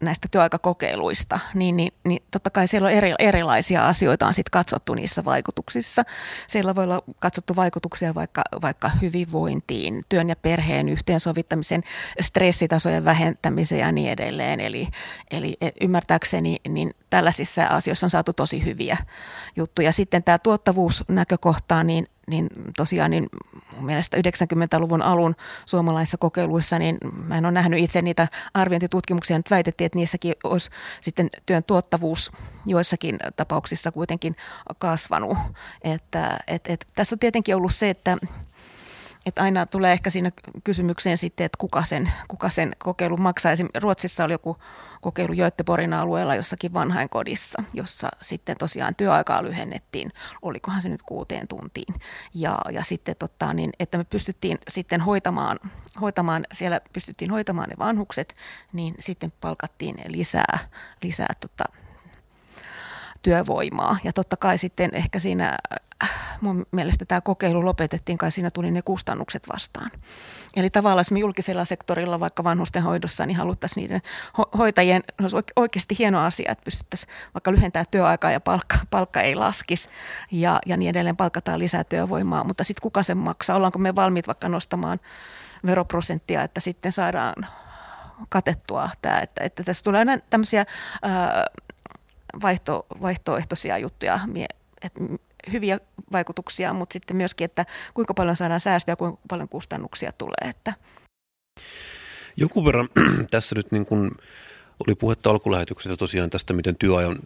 näistä 0.02 0.28
työaikakokeiluista, 0.30 1.38
niin, 1.54 1.76
niin, 1.76 1.92
niin 2.04 2.22
totta 2.30 2.50
kai 2.50 2.68
siellä 2.68 2.86
on 2.86 2.92
eri, 2.92 3.14
erilaisia 3.18 3.88
asioita 3.88 4.26
on 4.26 4.34
sitten 4.34 4.50
katsottu 4.50 4.94
niissä 4.94 5.24
vaikutuksissa. 5.24 6.02
Siellä 6.46 6.74
voi 6.74 6.84
olla 6.84 7.02
katsottu 7.18 7.56
vaikutuksia 7.56 8.14
vaikka, 8.14 8.42
vaikka 8.62 8.90
hyvinvointiin, 9.02 10.04
työn 10.08 10.28
ja 10.28 10.36
perheen 10.36 10.88
yhteensovittamisen, 10.88 11.82
stressitasojen 12.20 13.04
vähentämiseen 13.04 13.80
ja 13.80 13.92
niin 13.92 14.10
edelleen. 14.10 14.60
Eli, 14.60 14.88
eli 15.30 15.56
ymmärtääkseni 15.80 16.60
niin 16.68 16.90
tällaisissa 17.10 17.66
asioissa 17.66 18.06
on 18.06 18.10
saatu 18.10 18.32
tosi 18.32 18.64
hyviä 18.64 18.96
juttuja. 19.56 19.92
Sitten 19.92 20.22
tämä 20.22 20.38
tuottavuusnäkökohta, 20.38 21.84
niin 21.84 22.06
niin 22.26 22.48
tosiaan 22.76 23.10
niin 23.10 23.26
mun 23.76 23.84
mielestä 23.84 24.16
90-luvun 24.16 25.02
alun 25.02 25.34
suomalaisissa 25.66 26.18
kokeiluissa, 26.18 26.78
niin 26.78 26.98
mä 27.26 27.38
en 27.38 27.44
ole 27.44 27.52
nähnyt 27.52 27.80
itse 27.80 28.02
niitä 28.02 28.28
arviointitutkimuksia, 28.54 29.36
nyt 29.36 29.50
väitettiin, 29.50 29.86
että 29.86 29.98
niissäkin 29.98 30.34
olisi 30.44 30.70
sitten 31.00 31.30
työn 31.46 31.64
tuottavuus 31.64 32.32
joissakin 32.66 33.18
tapauksissa 33.36 33.92
kuitenkin 33.92 34.36
kasvanut. 34.78 35.38
Että, 35.82 36.38
et, 36.46 36.62
et, 36.68 36.86
tässä 36.94 37.14
on 37.14 37.18
tietenkin 37.18 37.56
ollut 37.56 37.74
se, 37.74 37.90
että 37.90 38.16
että 39.26 39.42
aina 39.42 39.66
tulee 39.66 39.92
ehkä 39.92 40.10
siinä 40.10 40.30
kysymykseen 40.64 41.18
sitten, 41.18 41.46
että 41.46 41.58
kuka 41.58 41.84
sen, 41.84 42.12
kuka 42.28 42.50
sen 42.50 42.76
kokeilun 42.78 43.20
maksaa. 43.20 43.52
Esimerkiksi 43.52 43.80
Ruotsissa 43.80 44.24
oli 44.24 44.32
joku 44.32 44.56
kokeilu 45.00 45.34
Göteborgin 45.34 45.92
alueella 45.92 46.34
jossakin 46.34 46.72
vanhainkodissa, 46.72 47.62
jossa 47.72 48.08
sitten 48.20 48.56
tosiaan 48.56 48.94
työaikaa 48.94 49.42
lyhennettiin, 49.42 50.12
olikohan 50.42 50.82
se 50.82 50.88
nyt 50.88 51.02
kuuteen 51.02 51.48
tuntiin. 51.48 51.94
Ja, 52.34 52.58
ja 52.72 52.84
sitten 52.84 53.16
totta, 53.18 53.54
niin, 53.54 53.70
että 53.78 53.98
me 53.98 54.04
pystyttiin 54.04 54.58
sitten 54.68 55.00
hoitamaan, 55.00 55.58
hoitamaan, 56.00 56.46
siellä 56.52 56.80
pystyttiin 56.92 57.30
hoitamaan 57.30 57.68
ne 57.68 57.74
vanhukset, 57.78 58.34
niin 58.72 58.94
sitten 58.98 59.32
palkattiin 59.40 59.96
lisää, 60.08 60.58
lisää 61.02 61.34
tota, 61.40 61.64
työvoimaa. 63.22 63.96
Ja 64.04 64.12
totta 64.12 64.36
kai 64.36 64.58
sitten 64.58 64.90
ehkä 64.94 65.18
siinä, 65.18 65.58
mun 66.40 66.66
mielestä 66.72 67.04
tämä 67.04 67.20
kokeilu 67.20 67.64
lopetettiin, 67.64 68.18
kai 68.18 68.30
siinä 68.30 68.50
tuli 68.50 68.70
ne 68.70 68.82
kustannukset 68.82 69.48
vastaan. 69.52 69.90
Eli 70.56 70.70
tavallaan 70.70 71.00
jos 71.00 71.10
me 71.10 71.18
julkisella 71.18 71.64
sektorilla, 71.64 72.20
vaikka 72.20 72.44
vanhusten 72.44 72.82
hoidossa, 72.82 73.26
niin 73.26 73.36
haluttaisiin 73.36 73.82
niiden 73.82 74.00
ho- 74.38 74.58
hoitajien, 74.58 75.02
olisi 75.20 75.36
oikeasti 75.56 75.96
hieno 75.98 76.24
asia, 76.24 76.52
että 76.52 76.64
pystyttäisiin 76.64 77.12
vaikka 77.34 77.52
lyhentämään 77.52 77.86
työaikaa 77.90 78.30
ja 78.30 78.40
palkka, 78.40 78.78
palkka 78.90 79.20
ei 79.20 79.34
laskisi 79.34 79.88
ja, 80.30 80.58
ja 80.66 80.76
niin 80.76 80.90
edelleen 80.90 81.16
palkataan 81.16 81.58
lisää 81.58 81.84
työvoimaa, 81.84 82.44
mutta 82.44 82.64
sitten 82.64 82.82
kuka 82.82 83.02
sen 83.02 83.18
maksaa? 83.18 83.56
Ollaanko 83.56 83.78
me 83.78 83.94
valmiit 83.94 84.26
vaikka 84.26 84.48
nostamaan 84.48 85.00
veroprosenttia, 85.66 86.42
että 86.42 86.60
sitten 86.60 86.92
saadaan 86.92 87.46
katettua 88.28 88.90
tämä, 89.02 89.20
että, 89.20 89.44
että 89.44 89.64
tässä 89.64 89.84
tulee 89.84 89.98
aina 89.98 90.18
tämmöisiä 90.30 90.66
ää, 91.02 91.46
vaihto, 92.42 92.86
vaihtoehtoisia 93.02 93.78
juttuja, 93.78 94.20
että 94.82 95.00
hyviä 95.52 95.80
vaikutuksia, 96.12 96.72
mutta 96.72 96.92
sitten 96.92 97.16
myöskin, 97.16 97.44
että 97.44 97.66
kuinka 97.94 98.14
paljon 98.14 98.36
saadaan 98.36 98.60
säästöjä 98.60 98.92
ja 98.92 98.96
kuinka 98.96 99.20
paljon 99.28 99.48
kustannuksia 99.48 100.12
tulee. 100.12 100.50
Että. 100.50 100.74
Jonkun 102.36 102.64
verran 102.64 102.88
tässä 103.30 103.54
nyt 103.54 103.72
niin 103.72 103.86
kuin 103.86 104.10
oli 104.86 104.94
puhetta 104.94 105.30
alkulähetyksestä 105.30 105.96
tosiaan 105.96 106.30
tästä, 106.30 106.52
miten 106.52 106.76
työajan 106.76 107.18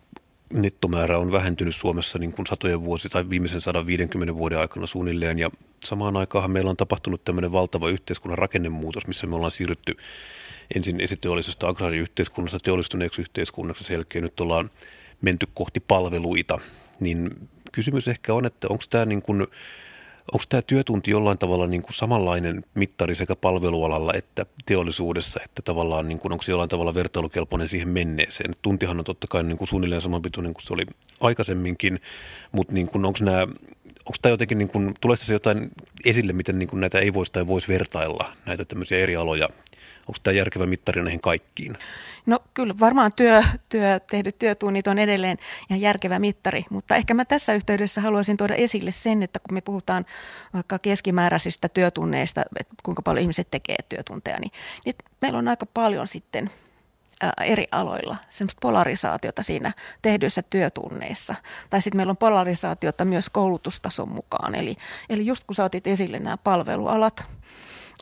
nettomäärä 0.53 1.19
on 1.19 1.33
vähentynyt 1.33 1.77
Suomessa 1.77 2.19
niin 2.19 2.33
kuin 2.33 2.47
satojen 2.47 2.83
vuosi 2.83 3.09
tai 3.09 3.31
viimeisen 3.31 3.61
150 3.61 4.35
vuoden 4.35 4.59
aikana 4.59 4.87
suunnilleen. 4.87 5.39
Ja 5.39 5.51
samaan 5.85 6.17
aikaan 6.17 6.51
meillä 6.51 6.71
on 6.71 6.77
tapahtunut 6.77 7.25
tämmöinen 7.25 7.53
valtava 7.53 7.89
yhteiskunnan 7.89 8.39
rakennemuutos, 8.39 9.07
missä 9.07 9.27
me 9.27 9.37
ollaan 9.37 9.53
siirrytty 9.53 9.97
ensin 10.75 11.01
esiteollisesta 11.01 11.69
agraariyhteiskunnasta 11.69 12.59
teollistuneeksi 12.61 13.21
yhteiskunnaksi. 13.21 13.85
Sen 13.85 13.95
jälkeen 13.95 14.25
nyt 14.25 14.41
ollaan 14.41 14.71
menty 15.23 15.47
kohti 15.55 15.81
palveluita. 15.81 16.59
Niin 17.01 17.49
kysymys 17.77 18.09
ehkä 18.09 18.35
on, 18.35 18.47
että 18.47 18.67
onko 18.71 18.85
tämä 18.91 19.05
niin 19.05 19.23
kuin, 19.23 19.47
Onko 20.33 20.45
tämä 20.49 20.63
työtunti 20.63 21.11
jollain 21.11 21.39
tavalla 21.39 21.67
niin 21.67 21.83
kuin 21.83 21.95
samanlainen 21.95 22.65
mittari 22.75 23.15
sekä 23.15 23.37
palvelualalla 23.37 24.13
että 24.15 24.47
teollisuudessa, 24.67 25.41
että 25.45 25.63
tavallaan 25.63 26.09
niin 26.09 26.19
kuin, 26.19 26.33
onko 26.33 26.43
se 26.43 26.53
jollain 26.53 26.69
tavalla 26.69 26.95
vertailukelpoinen 26.95 27.69
siihen 27.69 27.89
menneeseen? 27.89 28.55
Tuntihan 28.63 28.99
on 28.99 29.05
totta 29.05 29.27
kai 29.27 29.43
niin 29.43 29.59
kuin 29.59 29.69
suunnilleen 29.69 30.03
saman 30.03 30.23
pituinen 30.23 30.55
kuin 30.55 30.63
se 30.63 30.75
oli 30.75 30.87
aikaisemminkin, 31.21 32.01
mutta 32.53 32.75
niin 32.75 32.89
kuin, 32.89 33.05
onko 33.05 33.19
nämä 33.23 33.43
onko 34.07 34.19
tämä 34.23 34.33
jotenkin, 34.33 34.59
niin 34.59 34.69
kuin, 34.69 34.95
tulee 35.01 35.17
se 35.17 35.33
jotain 35.33 35.71
esille, 36.05 36.33
miten 36.33 36.59
niin 36.59 36.69
kuin 36.69 36.81
näitä 36.81 36.99
ei 36.99 37.15
voisi 37.15 37.33
tai 37.33 37.47
voisi 37.47 37.69
vertailla, 37.69 38.33
näitä 38.47 38.65
tämmöisiä 38.65 38.99
eri 38.99 39.17
aloja 39.17 39.49
Onko 40.09 40.19
tämä 40.23 40.35
järkevä 40.35 40.67
mittari 40.67 41.03
näihin 41.03 41.21
kaikkiin? 41.21 41.77
No 42.27 42.41
kyllä 42.55 42.75
varmaan 42.81 43.11
työ, 43.17 43.43
työ, 43.69 44.01
tehdyt 44.01 44.39
työtunnit 44.39 44.87
on 44.87 44.99
edelleen 44.99 45.39
ihan 45.71 45.81
järkevä 45.81 46.19
mittari, 46.19 46.65
mutta 46.71 46.97
ehkä 46.97 47.15
mä 47.15 47.25
tässä 47.25 47.55
yhteydessä 47.55 48.01
haluaisin 48.01 48.37
tuoda 48.37 48.55
esille 48.55 48.91
sen, 48.91 49.23
että 49.23 49.39
kun 49.39 49.55
me 49.55 49.61
puhutaan 49.61 50.07
vaikka 50.55 50.79
keskimääräisistä 50.79 51.69
työtunneista, 51.69 52.43
että 52.61 52.75
kuinka 52.83 53.03
paljon 53.03 53.23
ihmiset 53.23 53.51
tekee 53.51 53.77
työtunteja, 53.89 54.41
niin, 54.41 54.53
niin 54.85 54.95
meillä 55.21 55.39
on 55.39 55.49
aika 55.49 55.67
paljon 55.67 56.09
sitten 56.09 56.51
eri 57.41 57.67
aloilla 57.71 58.17
semmoista 58.29 58.59
polarisaatiota 58.63 59.43
siinä 59.43 59.73
tehdyissä 60.03 60.43
työtunneissa. 60.43 61.35
Tai 61.71 61.83
sitten 61.83 61.97
meillä 61.97 62.11
on 62.11 62.17
polarisaatiota 62.17 63.05
myös 63.05 63.31
koulutustason 63.31 64.09
mukaan. 64.09 64.55
Eli, 64.55 64.77
eli 65.11 65.27
just 65.27 65.45
kun 65.45 65.57
sä 65.57 65.65
otit 65.65 65.87
esille 65.87 66.19
nämä 66.19 66.37
palvelualat, 66.37 67.25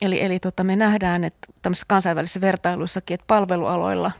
Eli, 0.01 0.23
eli 0.23 0.39
tota, 0.39 0.63
me 0.63 0.75
nähdään, 0.75 1.23
että 1.23 1.47
tämmöisissä 1.61 1.85
kansainvälisissä 1.87 2.41
vertailuissakin, 2.41 3.15
että 3.15 3.25
palvelualoilla 3.27 4.11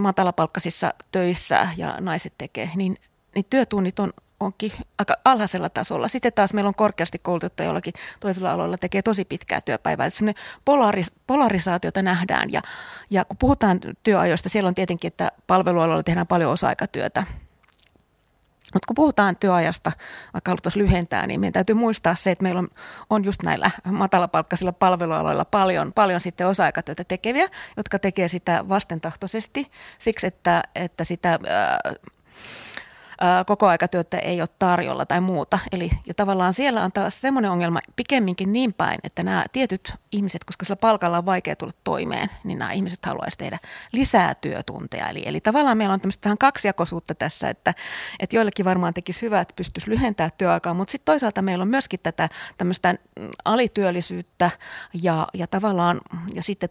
matalapalkkaisissa 0.00 0.94
töissä 1.12 1.68
ja 1.76 1.96
naiset 2.00 2.32
tekee, 2.38 2.70
niin, 2.74 2.96
niin 3.34 3.44
työtunnit 3.50 3.98
on 3.98 4.12
onkin 4.40 4.72
aika 4.98 5.16
alhaisella 5.24 5.68
tasolla. 5.68 6.08
Sitten 6.08 6.32
taas 6.32 6.52
meillä 6.52 6.68
on 6.68 6.74
korkeasti 6.74 7.18
koulutettu 7.18 7.62
jollakin 7.62 7.92
toisella 8.20 8.52
aloilla 8.52 8.78
tekee 8.78 9.02
tosi 9.02 9.24
pitkää 9.24 9.60
työpäivää. 9.60 10.06
Eli 10.06 10.34
polaris, 10.64 11.12
polarisaatiota 11.26 12.02
nähdään 12.02 12.52
ja, 12.52 12.62
ja 13.10 13.24
kun 13.24 13.36
puhutaan 13.36 13.80
työajoista, 14.02 14.48
siellä 14.48 14.68
on 14.68 14.74
tietenkin, 14.74 15.08
että 15.08 15.32
palvelualoilla 15.46 16.02
tehdään 16.02 16.26
paljon 16.26 16.52
osa-aikatyötä. 16.52 17.26
Mutta 18.76 18.86
kun 18.86 18.94
puhutaan 18.94 19.36
työajasta, 19.36 19.92
vaikka 20.34 20.50
haluttaisiin 20.50 20.84
lyhentää, 20.84 21.26
niin 21.26 21.40
meidän 21.40 21.52
täytyy 21.52 21.74
muistaa 21.74 22.14
se, 22.14 22.30
että 22.30 22.42
meillä 22.42 22.58
on, 22.58 22.68
on 23.10 23.24
just 23.24 23.42
näillä 23.42 23.70
matalapalkkaisilla 23.84 24.72
palvelualoilla 24.72 25.44
paljon, 25.44 25.92
paljon 25.92 26.20
sitten 26.20 26.46
osa-aikatyötä 26.46 27.04
tekeviä, 27.04 27.48
jotka 27.76 27.98
tekee 27.98 28.28
sitä 28.28 28.64
vastentahtoisesti 28.68 29.70
siksi, 29.98 30.26
että, 30.26 30.62
että 30.74 31.04
sitä... 31.04 31.38
koko 33.46 33.66
aikatyötä 33.66 34.18
ei 34.18 34.40
ole 34.40 34.48
tarjolla 34.58 35.06
tai 35.06 35.20
muuta. 35.20 35.58
Eli 35.72 35.90
ja 36.06 36.14
tavallaan 36.14 36.52
siellä 36.52 36.84
on 36.84 36.92
taas 36.92 37.20
semmoinen 37.20 37.50
ongelma 37.50 37.80
pikemminkin 37.96 38.52
niin 38.52 38.74
päin, 38.74 38.98
että 39.04 39.22
nämä 39.22 39.44
tietyt 39.52 39.94
ihmiset, 40.12 40.44
koska 40.44 40.64
sillä 40.64 40.76
palkalla 40.76 41.18
on 41.18 41.26
vaikea 41.26 41.56
tulla 41.56 41.72
toimeen, 41.84 42.30
niin 42.44 42.58
nämä 42.58 42.72
ihmiset 42.72 43.06
haluaisivat 43.06 43.38
tehdä 43.38 43.58
lisää 43.92 44.34
työtunteja. 44.34 45.08
Eli, 45.08 45.22
eli 45.26 45.40
tavallaan 45.40 45.78
meillä 45.78 45.94
on 45.94 46.00
tämmöistä 46.00 46.22
tähän 46.22 46.38
kaksijakoisuutta 46.38 47.14
tässä, 47.14 47.50
että, 47.50 47.74
että 48.20 48.36
joillekin 48.36 48.64
varmaan 48.64 48.94
tekisi 48.94 49.22
hyvä, 49.22 49.40
että 49.40 49.54
pystyisi 49.56 49.90
lyhentämään 49.90 50.30
työaikaa, 50.38 50.74
mutta 50.74 50.92
sitten 50.92 51.12
toisaalta 51.12 51.42
meillä 51.42 51.62
on 51.62 51.68
myöskin 51.68 52.00
tätä 52.02 52.28
tämmöistä 52.58 52.94
alityöllisyyttä 53.44 54.50
ja, 55.02 55.26
ja 55.34 55.46
tavallaan, 55.46 56.00
ja 56.34 56.42
sitten 56.42 56.68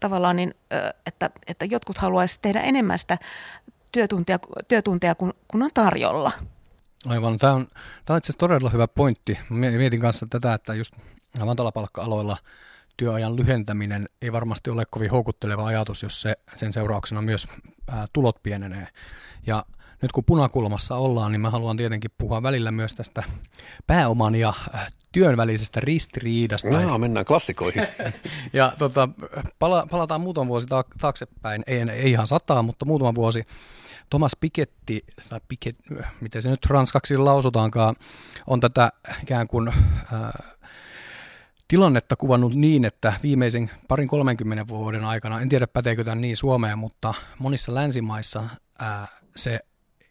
tavallaan 0.00 0.36
niin, 0.36 0.54
että, 1.06 1.30
että 1.46 1.64
jotkut 1.64 1.98
haluaisivat 1.98 2.42
tehdä 2.42 2.60
enemmän 2.60 2.98
sitä 2.98 3.18
työtunteja, 3.92 4.38
työtunteja 4.68 5.14
kun, 5.14 5.34
kun 5.48 5.62
on 5.62 5.70
tarjolla. 5.74 6.32
Aivan. 7.06 7.38
Tämä 7.38 7.52
on, 7.52 7.66
tämä 8.04 8.14
on 8.14 8.18
itse 8.18 8.26
asiassa 8.26 8.38
todella 8.38 8.70
hyvä 8.70 8.88
pointti. 8.88 9.38
Mietin 9.50 10.00
kanssa 10.00 10.26
tätä, 10.30 10.54
että 10.54 10.74
just 10.74 10.94
matalapalkka-aloilla 11.44 12.36
työajan 12.96 13.36
lyhentäminen 13.36 14.08
ei 14.22 14.32
varmasti 14.32 14.70
ole 14.70 14.84
kovin 14.90 15.10
houkutteleva 15.10 15.66
ajatus, 15.66 16.02
jos 16.02 16.20
se, 16.20 16.34
sen 16.54 16.72
seurauksena 16.72 17.22
myös 17.22 17.46
ää, 17.88 18.06
tulot 18.12 18.42
pienenee. 18.42 18.88
Ja 19.46 19.64
nyt 20.02 20.12
kun 20.12 20.24
punakulmassa 20.24 20.96
ollaan, 20.96 21.32
niin 21.32 21.40
mä 21.40 21.50
haluan 21.50 21.76
tietenkin 21.76 22.10
puhua 22.18 22.42
välillä 22.42 22.70
myös 22.70 22.94
tästä 22.94 23.22
pääoman 23.86 24.34
ja 24.34 24.54
työn 25.12 25.36
välisestä 25.36 25.80
ristiriidasta. 25.80 26.68
No, 26.68 26.98
mennään 26.98 27.26
klassikoihin. 27.26 27.86
ja 28.52 28.72
tota, 28.78 29.08
pala, 29.58 29.86
palataan 29.90 30.20
muutama 30.20 30.48
vuosi 30.48 30.66
taaksepäin, 31.00 31.64
ei, 31.66 31.80
ei 31.80 32.10
ihan 32.10 32.26
sataa, 32.26 32.62
mutta 32.62 32.84
muutama 32.84 33.14
vuosi 33.14 33.44
Thomas 34.10 34.32
Piketty, 34.40 34.98
tai 35.28 35.40
Piket, 35.48 35.76
miten 36.20 36.42
se 36.42 36.50
nyt 36.50 36.66
ranskaksi 36.66 37.16
lausutaankaan, 37.16 37.96
on 38.46 38.60
tätä 38.60 38.92
ikään 39.22 39.48
kuin 39.48 39.68
äh, 39.68 39.74
tilannetta 41.68 42.16
kuvannut 42.16 42.54
niin, 42.54 42.84
että 42.84 43.12
viimeisen 43.22 43.70
parin 43.88 44.08
30 44.08 44.68
vuoden 44.68 45.04
aikana, 45.04 45.40
en 45.40 45.48
tiedä 45.48 45.66
päteekö 45.66 46.04
tämä 46.04 46.14
niin 46.14 46.36
Suomeen, 46.36 46.78
mutta 46.78 47.14
monissa 47.38 47.74
länsimaissa 47.74 48.44
äh, 48.82 49.10
se 49.36 49.60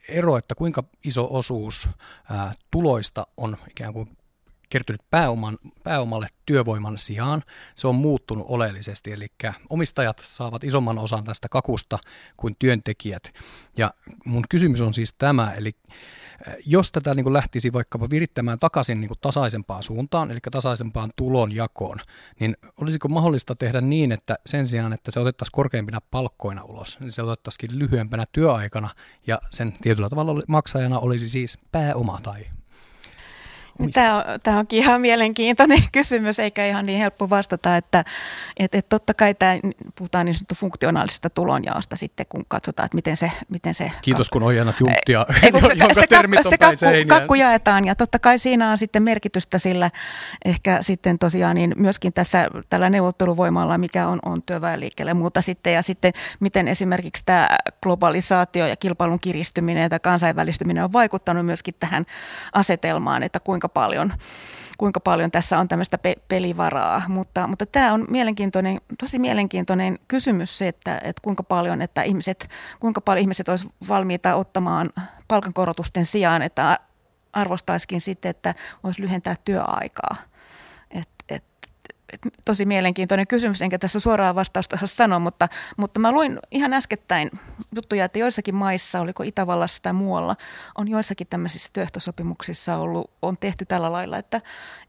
ero, 0.07 0.37
että 0.37 0.55
kuinka 0.55 0.83
iso 1.03 1.27
osuus 1.31 1.89
äh, 2.31 2.57
tuloista 2.71 3.27
on 3.37 3.57
ikään 3.69 3.93
kuin 3.93 4.17
kertynyt 4.69 5.01
pääoman, 5.09 5.57
pääomalle 5.83 6.27
työvoiman 6.45 6.97
sijaan, 6.97 7.43
se 7.75 7.87
on 7.87 7.95
muuttunut 7.95 8.45
oleellisesti, 8.49 9.11
eli 9.11 9.27
omistajat 9.69 10.19
saavat 10.19 10.63
isomman 10.63 10.97
osan 10.97 11.23
tästä 11.23 11.49
kakusta 11.49 11.99
kuin 12.37 12.55
työntekijät. 12.59 13.33
Ja 13.77 13.93
mun 14.25 14.43
kysymys 14.49 14.81
on 14.81 14.93
siis 14.93 15.13
tämä, 15.13 15.53
eli 15.53 15.75
jos 16.65 16.91
tätä 16.91 17.15
niin 17.15 17.23
kuin 17.23 17.33
lähtisi 17.33 17.73
vaikkapa 17.73 18.09
virittämään 18.09 18.59
takaisin 18.59 19.01
niin 19.01 19.07
kuin 19.07 19.17
tasaisempaan 19.21 19.83
suuntaan, 19.83 20.31
eli 20.31 20.39
tasaisempaan 20.51 21.11
tulonjakoon, 21.15 21.99
niin 22.39 22.57
olisiko 22.81 23.07
mahdollista 23.07 23.55
tehdä 23.55 23.81
niin, 23.81 24.11
että 24.11 24.35
sen 24.45 24.67
sijaan, 24.67 24.93
että 24.93 25.11
se 25.11 25.19
otettaisiin 25.19 25.53
korkeimpina 25.53 26.01
palkkoina 26.11 26.63
ulos, 26.63 26.99
niin 26.99 27.11
se 27.11 27.21
otettaisiin 27.21 27.79
lyhyempänä 27.79 28.25
työaikana, 28.31 28.89
ja 29.27 29.41
sen 29.49 29.73
tietyllä 29.81 30.09
tavalla 30.09 30.41
maksajana 30.47 30.99
olisi 30.99 31.29
siis 31.29 31.57
pääoma 31.71 32.19
tai 32.23 32.45
Tämä, 33.93 34.15
on, 34.17 34.23
tämä 34.43 34.59
onkin 34.59 34.79
ihan 34.79 35.01
mielenkiintoinen 35.01 35.83
kysymys, 35.91 36.39
eikä 36.39 36.67
ihan 36.67 36.85
niin 36.85 36.99
helppo 36.99 37.29
vastata, 37.29 37.77
että 37.77 38.05
et, 38.57 38.75
et 38.75 38.89
totta 38.89 39.13
kai 39.13 39.33
tämä, 39.33 39.59
puhutaan 39.95 40.25
niin 40.25 40.35
sanottu 40.35 40.55
funktionaalisesta 40.55 41.29
tulonjaosta 41.29 41.95
sitten, 41.95 42.25
kun 42.29 42.45
katsotaan, 42.47 42.85
että 42.85 42.95
miten 42.95 43.17
se... 43.17 43.31
Miten 43.49 43.73
se 43.73 43.91
Kiitos, 44.01 44.29
kun 44.29 44.43
ojennat 44.43 44.79
junttia, 44.79 45.25
ei, 45.43 45.51
kun, 45.51 45.61
jonka 45.79 45.93
se, 45.93 46.07
termit 46.07 46.39
se 46.49 46.57
kakku, 46.57 46.85
kakku 47.07 47.33
jaetaan, 47.33 47.85
ja 47.85 47.95
totta 47.95 48.19
kai 48.19 48.39
siinä 48.39 48.71
on 48.71 48.77
sitten 48.77 49.03
merkitystä 49.03 49.59
sillä 49.59 49.91
ehkä 50.45 50.77
sitten 50.81 51.19
tosiaan 51.19 51.55
niin 51.55 51.73
myöskin 51.77 52.13
tässä 52.13 52.47
tällä 52.69 52.89
neuvotteluvoimalla, 52.89 53.77
mikä 53.77 54.07
on, 54.07 54.19
on 54.25 54.43
työväenliikkeelle 54.43 55.13
muuta 55.13 55.41
sitten, 55.41 55.73
ja 55.73 55.81
sitten 55.81 56.13
miten 56.39 56.67
esimerkiksi 56.67 57.23
tämä 57.25 57.49
globalisaatio 57.83 58.67
ja 58.67 58.75
kilpailun 58.75 59.19
kiristyminen 59.19 59.89
ja 59.91 59.99
kansainvälistyminen 59.99 60.83
on 60.83 60.93
vaikuttanut 60.93 61.45
myöskin 61.45 61.73
tähän 61.79 62.05
asetelmaan, 62.53 63.23
että 63.23 63.39
kuinka 63.39 63.66
kuinka 63.67 63.79
paljon, 63.79 64.13
kuinka 64.77 64.99
paljon 64.99 65.31
tässä 65.31 65.59
on 65.59 65.67
tämmöistä 65.67 65.97
pe- 65.97 66.21
pelivaraa. 66.27 67.01
Mutta, 67.07 67.47
mutta 67.47 67.65
tämä 67.65 67.93
on 67.93 68.05
mielenkiintoinen, 68.09 68.81
tosi 68.99 69.19
mielenkiintoinen 69.19 69.99
kysymys 70.07 70.57
se, 70.57 70.67
että, 70.67 70.97
että 71.03 71.21
kuinka 71.21 71.43
paljon, 71.43 71.81
että 71.81 72.03
ihmiset, 72.03 72.49
kuinka 72.79 73.01
paljon 73.01 73.21
ihmiset 73.21 73.49
olisivat 73.49 73.73
valmiita 73.87 74.35
ottamaan 74.35 74.89
palkankorotusten 75.27 76.05
sijaan, 76.05 76.41
että 76.41 76.79
arvostaisikin 77.33 78.01
sitten, 78.01 78.29
että 78.29 78.53
voisi 78.83 79.01
lyhentää 79.01 79.35
työaikaa 79.45 80.15
tosi 82.45 82.65
mielenkiintoinen 82.65 83.27
kysymys, 83.27 83.61
enkä 83.61 83.79
tässä 83.79 83.99
suoraan 83.99 84.35
vastausta 84.35 84.75
osaa 84.75 84.87
sanoa, 84.87 85.19
mutta, 85.19 85.49
mutta 85.77 85.99
mä 85.99 86.11
luin 86.11 86.39
ihan 86.51 86.73
äskettäin 86.73 87.31
juttuja, 87.75 88.05
että 88.05 88.19
joissakin 88.19 88.55
maissa, 88.55 88.99
oliko 89.01 89.23
Itävallassa 89.23 89.83
tai 89.83 89.93
muualla, 89.93 90.35
on 90.77 90.87
joissakin 90.87 91.27
tämmöisissä 91.27 91.69
työehtosopimuksissa 91.73 92.77
ollut, 92.77 93.11
on 93.21 93.37
tehty 93.37 93.65
tällä 93.65 93.91
lailla, 93.91 94.17
että, 94.17 94.41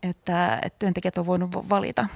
että, 0.03 0.59
että 0.63 0.79
työntekijät 0.79 1.19
on 1.19 1.27
voinut 1.27 1.69
valita 1.69 2.07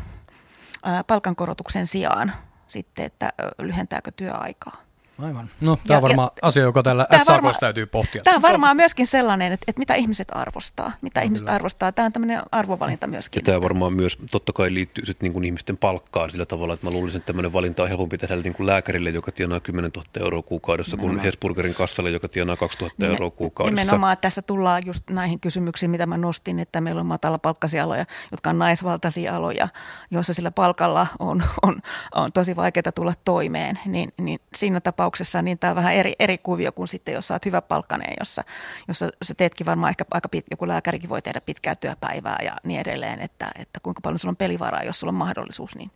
palkankorotuksen 1.06 1.86
sijaan 1.86 2.32
sitten, 2.68 3.04
että 3.04 3.32
lyhentääkö 3.58 4.10
työaikaa. 4.16 4.91
Aivan. 5.18 5.50
No, 5.60 5.78
tämä 5.86 5.98
on 5.98 6.02
varmaan 6.02 6.30
ja, 6.42 6.48
asia, 6.48 6.62
joka 6.62 6.82
tällä 6.82 7.06
SAKssa 7.24 7.60
täytyy 7.60 7.86
pohtia. 7.86 8.22
Tämä 8.22 8.36
on 8.36 8.42
varmaan 8.42 8.76
myöskin 8.76 9.06
sellainen, 9.06 9.52
että, 9.52 9.64
että 9.68 9.78
mitä 9.78 9.94
ihmiset 9.94 10.28
arvostaa. 10.32 10.92
Mitä 11.02 11.20
no, 11.20 11.24
ihmiset 11.24 11.44
kyllä. 11.44 11.54
arvostaa. 11.54 11.92
Tämä 11.92 12.06
on 12.06 12.12
tämmöinen 12.12 12.42
arvovalinta 12.52 13.06
myöskin. 13.06 13.40
Ja 13.40 13.44
tämä 13.44 13.62
varmaan 13.62 13.92
myös 13.92 14.18
totta 14.30 14.52
kai 14.52 14.74
liittyy 14.74 15.06
sitten 15.06 15.26
niin 15.26 15.32
kuin 15.32 15.44
ihmisten 15.44 15.76
palkkaan 15.76 16.30
sillä 16.30 16.46
tavalla, 16.46 16.74
että 16.74 16.86
mä 16.86 16.90
luulisin, 16.90 17.18
että 17.18 17.26
tämmöinen 17.26 17.52
valinta 17.52 17.82
on 17.82 17.88
helpompi 17.88 18.18
tehdä 18.18 18.36
niin 18.36 18.54
kuin 18.54 18.66
lääkärille, 18.66 19.10
joka 19.10 19.32
tienaa 19.32 19.60
10 19.60 19.90
000 19.96 20.06
euroa 20.20 20.42
kuukaudessa, 20.42 20.96
kuin 20.96 21.18
Hesburgerin 21.18 21.74
kassalle, 21.74 22.10
joka 22.10 22.28
tienaa 22.28 22.56
2000 22.56 23.06
euroa 23.06 23.30
kuukaudessa. 23.30 23.84
Nimenomaan 23.84 24.16
tässä 24.20 24.42
tullaan 24.42 24.86
just 24.86 25.10
näihin 25.10 25.40
kysymyksiin, 25.40 25.90
mitä 25.90 26.06
mä 26.06 26.16
nostin, 26.16 26.58
että 26.58 26.80
meillä 26.80 27.00
on 27.00 27.06
matalapalkkaisia 27.06 27.84
aloja, 27.84 28.04
jotka 28.30 28.50
on 28.50 28.58
naisvaltaisia 28.58 29.36
aloja, 29.36 29.68
joissa 30.10 30.34
sillä 30.34 30.50
palkalla 30.50 31.06
on, 31.18 31.42
on, 31.62 31.80
on 32.14 32.32
tosi 32.32 32.56
vaikeaa 32.56 32.92
tulla 32.94 33.12
toimeen. 33.24 33.78
Niin, 33.86 34.12
niin 34.18 34.40
siinä 34.54 34.80
tapauksessa 34.80 35.01
niin 35.42 35.58
tämä 35.58 35.74
vähän 35.74 35.94
eri, 35.94 36.12
eri 36.18 36.38
kuvio 36.38 36.72
kuin 36.72 36.88
sitten, 36.88 37.14
jos 37.14 37.30
olet 37.30 37.46
hyvä 37.46 37.62
palkkaneen, 37.62 38.14
jossa, 38.20 38.44
jossa 38.88 39.08
sä 39.22 39.34
teetkin 39.34 39.66
varmaan 39.66 39.90
ehkä 39.90 40.04
aika 40.10 40.28
pit, 40.28 40.44
joku 40.50 40.68
lääkärikin 40.68 41.08
voi 41.08 41.22
tehdä 41.22 41.40
pitkää 41.40 41.74
työpäivää 41.74 42.38
ja 42.44 42.56
niin 42.64 42.80
edelleen, 42.80 43.20
että, 43.20 43.50
että 43.58 43.80
kuinka 43.82 44.00
paljon 44.00 44.18
sulla 44.18 44.32
on 44.32 44.36
pelivaraa, 44.36 44.82
jos 44.82 45.00
sulla 45.00 45.10
on 45.10 45.14
mahdollisuus, 45.14 45.76
niin 45.76 45.90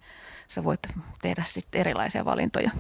sä 0.49 0.65
voit 0.65 0.81
tehdä 1.23 1.43
sitten 1.47 1.81
erilaisia 1.81 2.25
valintoja. 2.25 2.71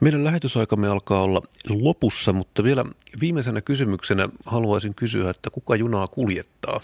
Meidän 0.00 0.24
lähetysaikamme 0.24 0.88
alkaa 0.88 1.22
olla 1.22 1.42
lopussa, 1.68 2.32
mutta 2.32 2.64
vielä 2.64 2.84
viimeisenä 3.20 3.60
kysymyksenä 3.60 4.28
haluaisin 4.46 4.94
kysyä, 4.94 5.30
että 5.30 5.50
kuka 5.50 5.76
junaa 5.76 6.08
kuljettaa? 6.08 6.80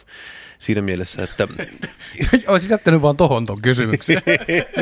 Siinä 0.58 0.82
mielessä, 0.82 1.22
että... 1.22 1.48
Olisin 2.46 2.70
jättänyt 2.70 3.02
vaan 3.02 3.16
tohon 3.16 3.46
ton 3.46 3.62
kysymyksen. 3.62 4.22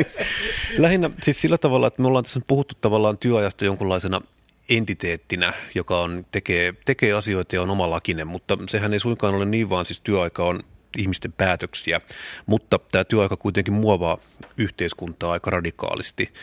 Lähinnä 0.77 1.09
siis 1.23 1.41
sillä 1.41 1.57
tavalla, 1.57 1.87
että 1.87 2.01
me 2.01 2.07
ollaan 2.07 2.23
tässä 2.23 2.41
puhuttu 2.47 2.75
tavallaan 2.81 3.17
työajasta 3.17 3.65
jonkunlaisena 3.65 4.21
entiteettinä, 4.69 5.53
joka 5.75 5.99
on, 5.99 6.25
tekee, 6.31 6.73
tekee 6.85 7.13
asioita 7.13 7.55
ja 7.55 7.61
on 7.61 7.69
oma 7.69 7.89
lakinen, 7.89 8.27
mutta 8.27 8.57
sehän 8.69 8.93
ei 8.93 8.99
suinkaan 8.99 9.35
ole 9.35 9.45
niin, 9.45 9.69
vaan 9.69 9.85
siis 9.85 9.99
työaika 9.99 10.43
on 10.43 10.59
ihmisten 10.97 11.33
päätöksiä, 11.33 12.01
mutta 12.45 12.79
tämä 12.91 13.03
työaika 13.03 13.37
kuitenkin 13.37 13.73
muovaa 13.73 14.17
yhteiskuntaa 14.57 15.31
aika 15.31 15.51
radikaalisti, 15.51 16.33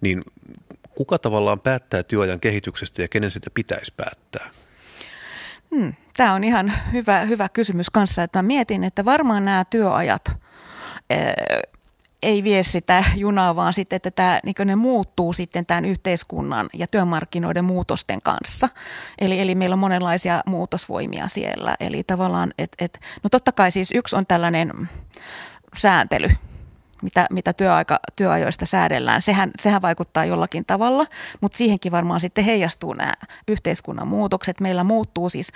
niin 0.00 0.22
kuka 0.98 1.18
tavallaan 1.18 1.60
päättää 1.60 2.02
työajan 2.02 2.40
kehityksestä 2.40 3.02
ja 3.02 3.08
kenen 3.08 3.30
sitä 3.30 3.50
pitäisi 3.54 3.92
päättää? 3.96 4.50
Hmm, 5.74 5.94
tämä 6.16 6.34
on 6.34 6.44
ihan 6.44 6.72
hyvä, 6.92 7.20
hyvä 7.20 7.48
kysymys 7.48 7.90
kanssa, 7.90 8.22
että 8.22 8.38
mä 8.38 8.46
mietin, 8.46 8.84
että 8.84 9.04
varmaan 9.04 9.44
nämä 9.44 9.64
työajat, 9.64 10.24
ei 12.22 12.44
vie 12.44 12.62
sitä 12.62 13.04
junaa, 13.16 13.56
vaan 13.56 13.72
sitten, 13.72 13.96
että 13.96 14.10
tämä, 14.10 14.40
niin 14.44 14.54
ne 14.64 14.76
muuttuu 14.76 15.32
sitten 15.32 15.66
tämän 15.66 15.84
yhteiskunnan 15.84 16.68
ja 16.74 16.86
työmarkkinoiden 16.86 17.64
muutosten 17.64 18.18
kanssa. 18.24 18.68
Eli, 19.18 19.40
eli 19.40 19.54
meillä 19.54 19.74
on 19.74 19.78
monenlaisia 19.78 20.42
muutosvoimia 20.46 21.28
siellä. 21.28 21.76
Eli 21.80 22.04
tavallaan, 22.04 22.52
että 22.58 22.84
et, 22.84 23.00
no 23.22 23.28
totta 23.30 23.52
kai 23.52 23.70
siis 23.70 23.90
yksi 23.94 24.16
on 24.16 24.26
tällainen 24.26 24.88
sääntely, 25.76 26.28
mitä, 27.02 27.26
mitä 27.30 27.52
työaika, 27.52 28.00
työajoista 28.16 28.66
säädellään, 28.66 29.22
sehän, 29.22 29.50
sehän 29.58 29.82
vaikuttaa 29.82 30.24
jollakin 30.24 30.64
tavalla, 30.66 31.06
mutta 31.40 31.58
siihenkin 31.58 31.92
varmaan 31.92 32.20
sitten 32.20 32.44
heijastuu 32.44 32.92
nämä 32.92 33.12
yhteiskunnan 33.48 34.08
muutokset. 34.08 34.60
Meillä 34.60 34.84
muuttuu 34.84 35.28
siis, 35.28 35.52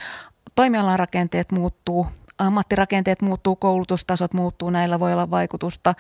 toimialan 0.54 0.98
rakenteet 0.98 1.52
muuttuu, 1.52 2.06
ammattirakenteet 2.38 3.22
muuttuu, 3.22 3.56
koulutustasot 3.56 4.34
muuttuu, 4.34 4.70
näillä 4.70 5.00
voi 5.00 5.12
olla 5.12 5.30
vaikutusta. 5.30 5.94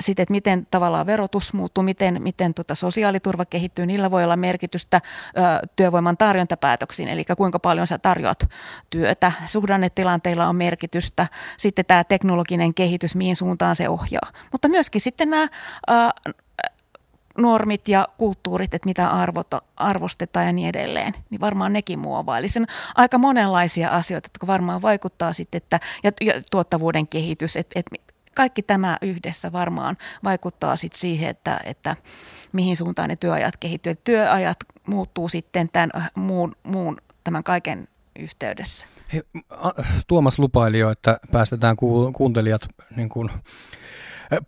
Sitten, 0.00 0.22
että 0.22 0.32
miten 0.32 0.66
tavallaan 0.70 1.06
verotus 1.06 1.52
muuttuu, 1.52 1.84
miten, 1.84 2.22
miten 2.22 2.54
tota 2.54 2.74
sosiaaliturva 2.74 3.44
kehittyy, 3.44 3.86
niillä 3.86 4.10
voi 4.10 4.24
olla 4.24 4.36
merkitystä 4.36 5.00
työvoiman 5.76 6.16
tarjontapäätöksiin, 6.16 7.08
eli 7.08 7.24
kuinka 7.36 7.58
paljon 7.58 7.86
sä 7.86 7.98
tarjoat 7.98 8.48
työtä. 8.90 9.32
Suhdannetilanteilla 9.46 10.46
on 10.46 10.56
merkitystä. 10.56 11.26
Sitten 11.56 11.84
tämä 11.84 12.04
teknologinen 12.04 12.74
kehitys, 12.74 13.14
mihin 13.14 13.36
suuntaan 13.36 13.76
se 13.76 13.88
ohjaa. 13.88 14.32
Mutta 14.52 14.68
myöskin 14.68 15.00
sitten 15.00 15.30
nämä 15.30 15.48
normit 17.38 17.88
ja 17.88 18.08
kulttuurit, 18.18 18.74
että 18.74 18.86
mitä 18.86 19.08
arvota, 19.08 19.62
arvostetaan 19.76 20.46
ja 20.46 20.52
niin 20.52 20.68
edelleen, 20.68 21.14
niin 21.30 21.40
varmaan 21.40 21.72
nekin 21.72 21.98
muovaa. 21.98 22.38
Eli 22.38 22.48
se 22.48 22.60
on 22.60 22.66
aika 22.94 23.18
monenlaisia 23.18 23.88
asioita, 23.88 24.26
jotka 24.26 24.46
varmaan 24.46 24.82
vaikuttaa 24.82 25.32
sitten, 25.32 25.56
että, 25.56 25.80
ja, 26.04 26.12
ja 26.20 26.32
tuottavuuden 26.50 27.08
kehitys, 27.08 27.56
että, 27.56 27.80
että 27.80 27.96
kaikki 28.34 28.62
tämä 28.62 28.98
yhdessä 29.02 29.52
varmaan 29.52 29.96
vaikuttaa 30.24 30.76
sitten 30.76 31.00
siihen, 31.00 31.30
että, 31.30 31.60
että 31.64 31.96
mihin 32.52 32.76
suuntaan 32.76 33.08
ne 33.08 33.16
työajat 33.16 33.56
kehittyy. 33.56 33.94
Työajat 34.04 34.56
muuttuu 34.86 35.28
sitten 35.28 35.68
tämän 35.72 35.90
muun, 36.14 36.56
muun 36.62 36.96
tämän 37.24 37.44
kaiken 37.44 37.88
yhteydessä. 38.18 38.86
Hei, 39.12 39.22
Tuomas 40.06 40.38
lupaili 40.38 40.78
jo, 40.78 40.90
että 40.90 41.20
päästetään 41.32 41.76
kuuntelijat 42.16 42.68
niin 42.96 43.08
kuin 43.08 43.30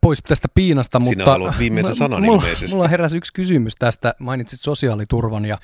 pois 0.01 0.23
tästä 0.23 0.49
piinasta, 0.55 0.99
Sinä 0.99 1.11
mutta... 1.11 1.31
haluat 1.31 1.59
viimeisen 1.59 1.95
sanan 2.05 2.23
mulla, 2.23 2.43
ilmeisesti. 2.43 2.75
Mulla 2.75 2.89
heräsi 2.89 3.17
yksi 3.17 3.33
kysymys 3.33 3.77
tästä, 3.79 4.15
mainitsit 4.19 4.61
sosiaaliturvan 4.61 5.45
ja 5.45 5.59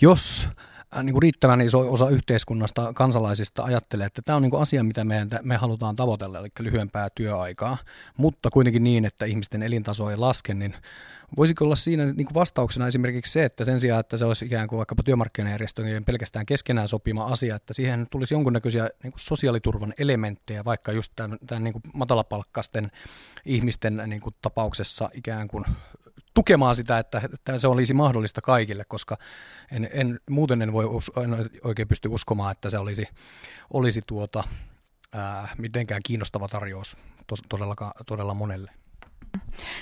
jos 0.00 0.48
äh, 0.48 0.69
niin 1.02 1.12
kuin 1.12 1.22
riittävän 1.22 1.60
iso 1.60 1.92
osa 1.92 2.08
yhteiskunnasta 2.08 2.92
kansalaisista 2.92 3.64
ajattelee, 3.64 4.06
että 4.06 4.22
tämä 4.22 4.36
on 4.36 4.42
niin 4.42 4.50
kuin 4.50 4.62
asia, 4.62 4.84
mitä 4.84 5.04
me, 5.04 5.26
me 5.42 5.56
halutaan 5.56 5.96
tavoitella, 5.96 6.38
eli 6.38 6.48
lyhyempää 6.58 7.10
työaikaa, 7.10 7.78
mutta 8.16 8.50
kuitenkin 8.50 8.84
niin, 8.84 9.04
että 9.04 9.24
ihmisten 9.24 9.62
elintaso 9.62 10.10
ei 10.10 10.16
laske, 10.16 10.54
niin 10.54 10.74
Voisiko 11.36 11.64
olla 11.64 11.76
siinä 11.76 12.04
niin 12.04 12.26
kuin 12.26 12.34
vastauksena 12.34 12.86
esimerkiksi 12.86 13.32
se, 13.32 13.44
että 13.44 13.64
sen 13.64 13.80
sijaan, 13.80 14.00
että 14.00 14.16
se 14.16 14.24
olisi 14.24 14.44
ikään 14.44 14.68
kuin 14.68 14.76
vaikkapa 14.76 15.02
työmarkkinajärjestöjen 15.02 16.04
pelkästään 16.04 16.46
keskenään 16.46 16.88
sopima 16.88 17.24
asia, 17.24 17.56
että 17.56 17.72
siihen 17.72 18.06
tulisi 18.10 18.34
jonkunnäköisiä 18.34 18.82
niin 19.02 19.12
kuin 19.12 19.20
sosiaaliturvan 19.20 19.94
elementtejä, 19.98 20.64
vaikka 20.64 20.92
just 20.92 21.12
tämän, 21.16 21.38
tämän 21.46 21.64
niin 21.64 21.72
kuin 21.72 21.82
matalapalkkaisten 21.94 22.90
ihmisten 23.44 24.02
niin 24.06 24.20
kuin 24.20 24.34
tapauksessa 24.42 25.10
ikään 25.14 25.48
kuin 25.48 25.64
tukemaan 26.40 26.76
sitä, 26.76 26.98
että, 26.98 27.22
että 27.34 27.58
se 27.58 27.68
olisi 27.68 27.94
mahdollista 27.94 28.40
kaikille, 28.40 28.84
koska 28.88 29.16
en, 29.72 29.88
en, 29.92 30.20
muuten 30.30 30.62
en 30.62 30.72
voi 30.72 30.84
en 31.24 31.50
oikein 31.64 31.88
pysty 31.88 32.08
uskomaan, 32.08 32.52
että 32.52 32.70
se 32.70 32.78
olisi, 32.78 33.08
olisi 33.72 34.02
tuota, 34.06 34.44
ää, 35.12 35.48
mitenkään 35.58 36.00
kiinnostava 36.04 36.48
tarjous 36.48 36.96
tos, 37.26 37.38
todella, 37.48 37.76
todella 38.06 38.34
monelle. 38.34 38.70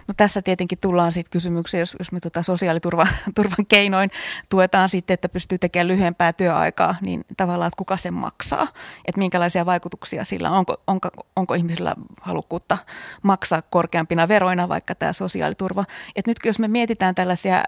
No 0.09 0.15
tässä 0.17 0.43
tietenkin 0.43 0.79
tullaan 0.81 1.13
sitten 1.13 1.31
kysymykseen, 1.31 1.81
jos, 1.81 1.97
jos 1.99 2.13
me 2.13 2.21
tuota 2.21 2.43
sosiaaliturvan 2.43 3.09
keinoin 3.69 4.11
tuetaan 4.49 4.89
sitten, 4.89 5.15
että 5.15 5.29
pystyy 5.29 5.59
tekemään 5.59 5.89
lyhyempää 5.89 6.33
työaikaa, 6.33 6.97
niin 7.01 7.25
tavallaan, 7.37 7.69
että 7.69 7.79
kuka 7.79 7.97
sen 7.97 8.15
maksaa, 8.15 8.67
että 9.05 9.19
minkälaisia 9.19 9.67
vaikutuksia 9.67 10.25
sillä 10.25 10.51
on, 10.51 10.57
onko, 10.57 10.77
onko, 10.87 11.09
onko 11.37 11.55
ihmisillä 11.55 11.95
halukkuutta 12.21 12.79
maksaa 13.23 13.63
korkeampina 13.63 14.29
veroina 14.29 14.69
vaikka 14.69 14.95
tämä 14.95 15.13
sosiaaliturva. 15.13 15.85
Että 16.17 16.31
nyt 16.31 16.39
jos 16.45 16.59
me 16.59 16.69
mietitään 16.69 17.15
tällaisia 17.15 17.65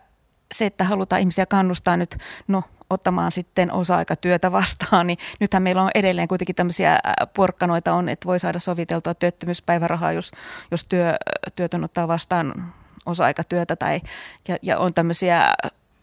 se, 0.55 0.67
että 0.67 0.85
halutaan 0.85 1.21
ihmisiä 1.21 1.47
kannustaa 1.47 1.97
nyt, 1.97 2.17
no 2.49 2.63
ottamaan 2.91 3.33
sitten 3.33 3.73
osa-aikatyötä 3.73 4.53
vastaan, 4.53 5.07
niin 5.07 5.19
nythän 5.41 5.63
meillä 5.63 5.83
on 5.83 5.91
edelleen 5.95 6.29
kuitenkin 6.29 6.57
tämmöisiä 6.57 6.99
porkkanoita 7.37 7.95
on, 7.95 8.09
että 8.09 8.27
voi 8.27 8.39
saada 8.39 8.59
soviteltua 8.59 9.15
työttömyyspäivärahaa, 9.15 10.13
jos, 10.13 10.31
jos 10.71 10.85
työ, 10.85 11.15
työtön 11.57 11.85
ottaa 11.85 12.09
vastaan 12.09 12.73
osa-aikatyötä 13.07 13.77
tai, 13.77 14.01
ja, 14.49 14.57
ja 14.63 14.79
on 14.79 14.95
tämmöisiä 14.95 15.55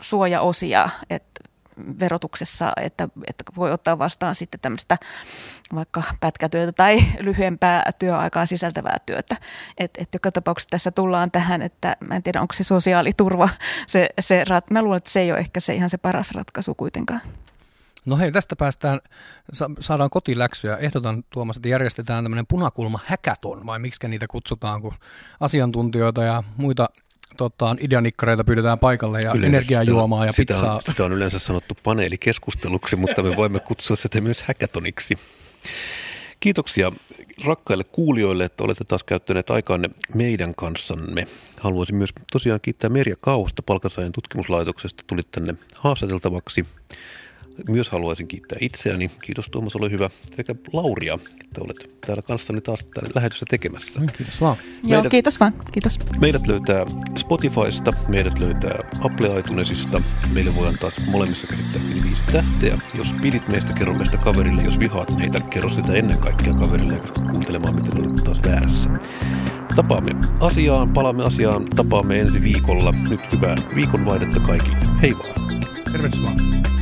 suojaosia, 0.01 0.89
että 1.09 1.36
verotuksessa, 1.99 2.71
että, 2.81 3.09
että 3.27 3.43
voi 3.55 3.71
ottaa 3.71 3.99
vastaan 3.99 4.35
sitten 4.35 4.59
tämmöistä 4.59 4.97
vaikka 5.75 6.03
pätkätyötä 6.19 6.71
tai 6.71 7.03
lyhyempää 7.19 7.91
työaikaa 7.99 8.45
sisältävää 8.45 8.97
työtä. 9.05 9.35
Et, 9.77 9.91
et 9.97 10.09
joka 10.13 10.31
tapauksessa 10.31 10.69
tässä 10.69 10.91
tullaan 10.91 11.31
tähän, 11.31 11.61
että 11.61 11.95
mä 12.07 12.15
en 12.15 12.23
tiedä 12.23 12.41
onko 12.41 12.53
se 12.53 12.63
sosiaaliturva, 12.63 13.49
se, 13.87 14.09
se 14.19 14.43
rat, 14.43 14.71
mä 14.71 14.81
luulen, 14.81 14.97
että 14.97 15.09
se 15.09 15.19
ei 15.19 15.31
ole 15.31 15.39
ehkä 15.39 15.59
se 15.59 15.73
ihan 15.73 15.89
se 15.89 15.97
paras 15.97 16.31
ratkaisu 16.31 16.75
kuitenkaan. 16.75 17.21
No 18.05 18.17
hei, 18.17 18.31
tästä 18.31 18.55
päästään, 18.55 18.99
saadaan 19.79 20.09
kotiläksyä. 20.09 20.77
Ehdotan 20.77 21.23
Tuomas, 21.29 21.55
että 21.57 21.69
järjestetään 21.69 22.23
tämmöinen 22.23 22.47
punakulma 22.47 22.99
häkäton, 23.05 23.65
vai 23.65 23.79
miksi 23.79 24.07
niitä 24.07 24.25
kutsutaan, 24.29 24.81
kun 24.81 24.93
asiantuntijoita 25.39 26.23
ja 26.23 26.43
muita 26.57 26.89
tota, 27.37 27.75
ideanikkareita 27.79 28.43
pyydetään 28.43 28.79
paikalle 28.79 29.19
ja 29.19 29.31
yleensä 29.31 29.57
energiajuomaa 29.57 30.25
ja 30.25 30.31
sitä 30.31 30.53
pizzaa. 30.53 30.75
On, 30.75 30.81
sitä 30.85 31.05
on 31.05 31.13
yleensä 31.13 31.39
sanottu 31.39 31.77
paneelikeskusteluksi, 31.83 32.95
mutta 32.95 33.23
me 33.23 33.35
voimme 33.35 33.59
kutsua 33.59 33.95
sitä 33.95 34.21
myös 34.21 34.41
häkätoniksi. 34.41 35.17
Kiitoksia 36.39 36.91
rakkaille 37.45 37.83
kuulijoille, 37.83 38.45
että 38.45 38.63
olette 38.63 38.83
taas 38.83 39.03
käyttäneet 39.03 39.49
aikaanne 39.49 39.89
meidän 40.15 40.55
kanssamme. 40.55 41.27
Haluaisin 41.59 41.95
myös 41.95 42.13
tosiaan 42.31 42.61
kiittää 42.61 42.89
Merja 42.89 43.15
Kausta 43.21 43.61
palkansaajan 43.61 44.11
tutkimuslaitoksesta. 44.11 45.03
Tulit 45.07 45.31
tänne 45.31 45.55
haastateltavaksi. 45.75 46.65
Myös 47.69 47.89
haluaisin 47.89 48.27
kiittää 48.27 48.57
itseäni. 48.61 49.11
Kiitos 49.21 49.49
Tuomas, 49.49 49.75
ole 49.75 49.91
hyvä. 49.91 50.09
Sekä 50.35 50.55
Lauria, 50.73 51.19
että 51.41 51.61
olet 51.61 51.91
täällä 52.05 52.21
kanssani 52.21 52.61
taas 52.61 52.79
täällä 52.93 53.11
lähetystä 53.15 53.45
tekemässä. 53.49 53.99
Kiitos 54.17 54.41
vaan. 54.41 54.57
Meidät, 54.57 55.03
Joo, 55.03 55.09
kiitos 55.09 55.39
vaan. 55.39 55.53
Kiitos. 55.71 55.99
Meidät 56.21 56.47
löytää 56.47 56.85
Spotifysta, 57.17 57.93
meidät 58.07 58.39
löytää 58.39 58.79
Apple 59.01 59.39
iTunesista. 59.39 60.01
Meille 60.33 60.55
voi 60.55 60.67
antaa 60.67 60.91
molemmissa 61.11 61.47
käsittääkin 61.47 62.03
viisi 62.03 62.23
tähteä. 62.31 62.79
Jos 62.95 63.13
pidit 63.21 63.47
meistä, 63.47 63.73
kerro 63.73 63.93
meistä 63.93 64.17
kaverille. 64.17 64.61
Jos 64.61 64.79
vihaat 64.79 65.17
meitä, 65.17 65.39
kerro 65.39 65.69
sitä 65.69 65.93
ennen 65.93 66.17
kaikkea 66.17 66.53
kaverille 66.53 67.01
kuuntelemaan, 67.31 67.75
miten 67.75 67.97
olet 68.01 68.23
taas 68.23 68.43
väärässä. 68.43 68.89
Tapaamme 69.75 70.11
asiaan, 70.39 70.93
palaamme 70.93 71.23
asiaan, 71.23 71.65
tapaamme 71.65 72.19
ensi 72.19 72.41
viikolla. 72.41 72.93
Nyt 73.09 73.31
hyvää 73.31 73.55
viikonvaihdetta 73.75 74.39
kaikille. 74.39 74.77
Hei 75.01 75.13
vaan. 75.13 75.65
Tervetuloa. 75.91 76.76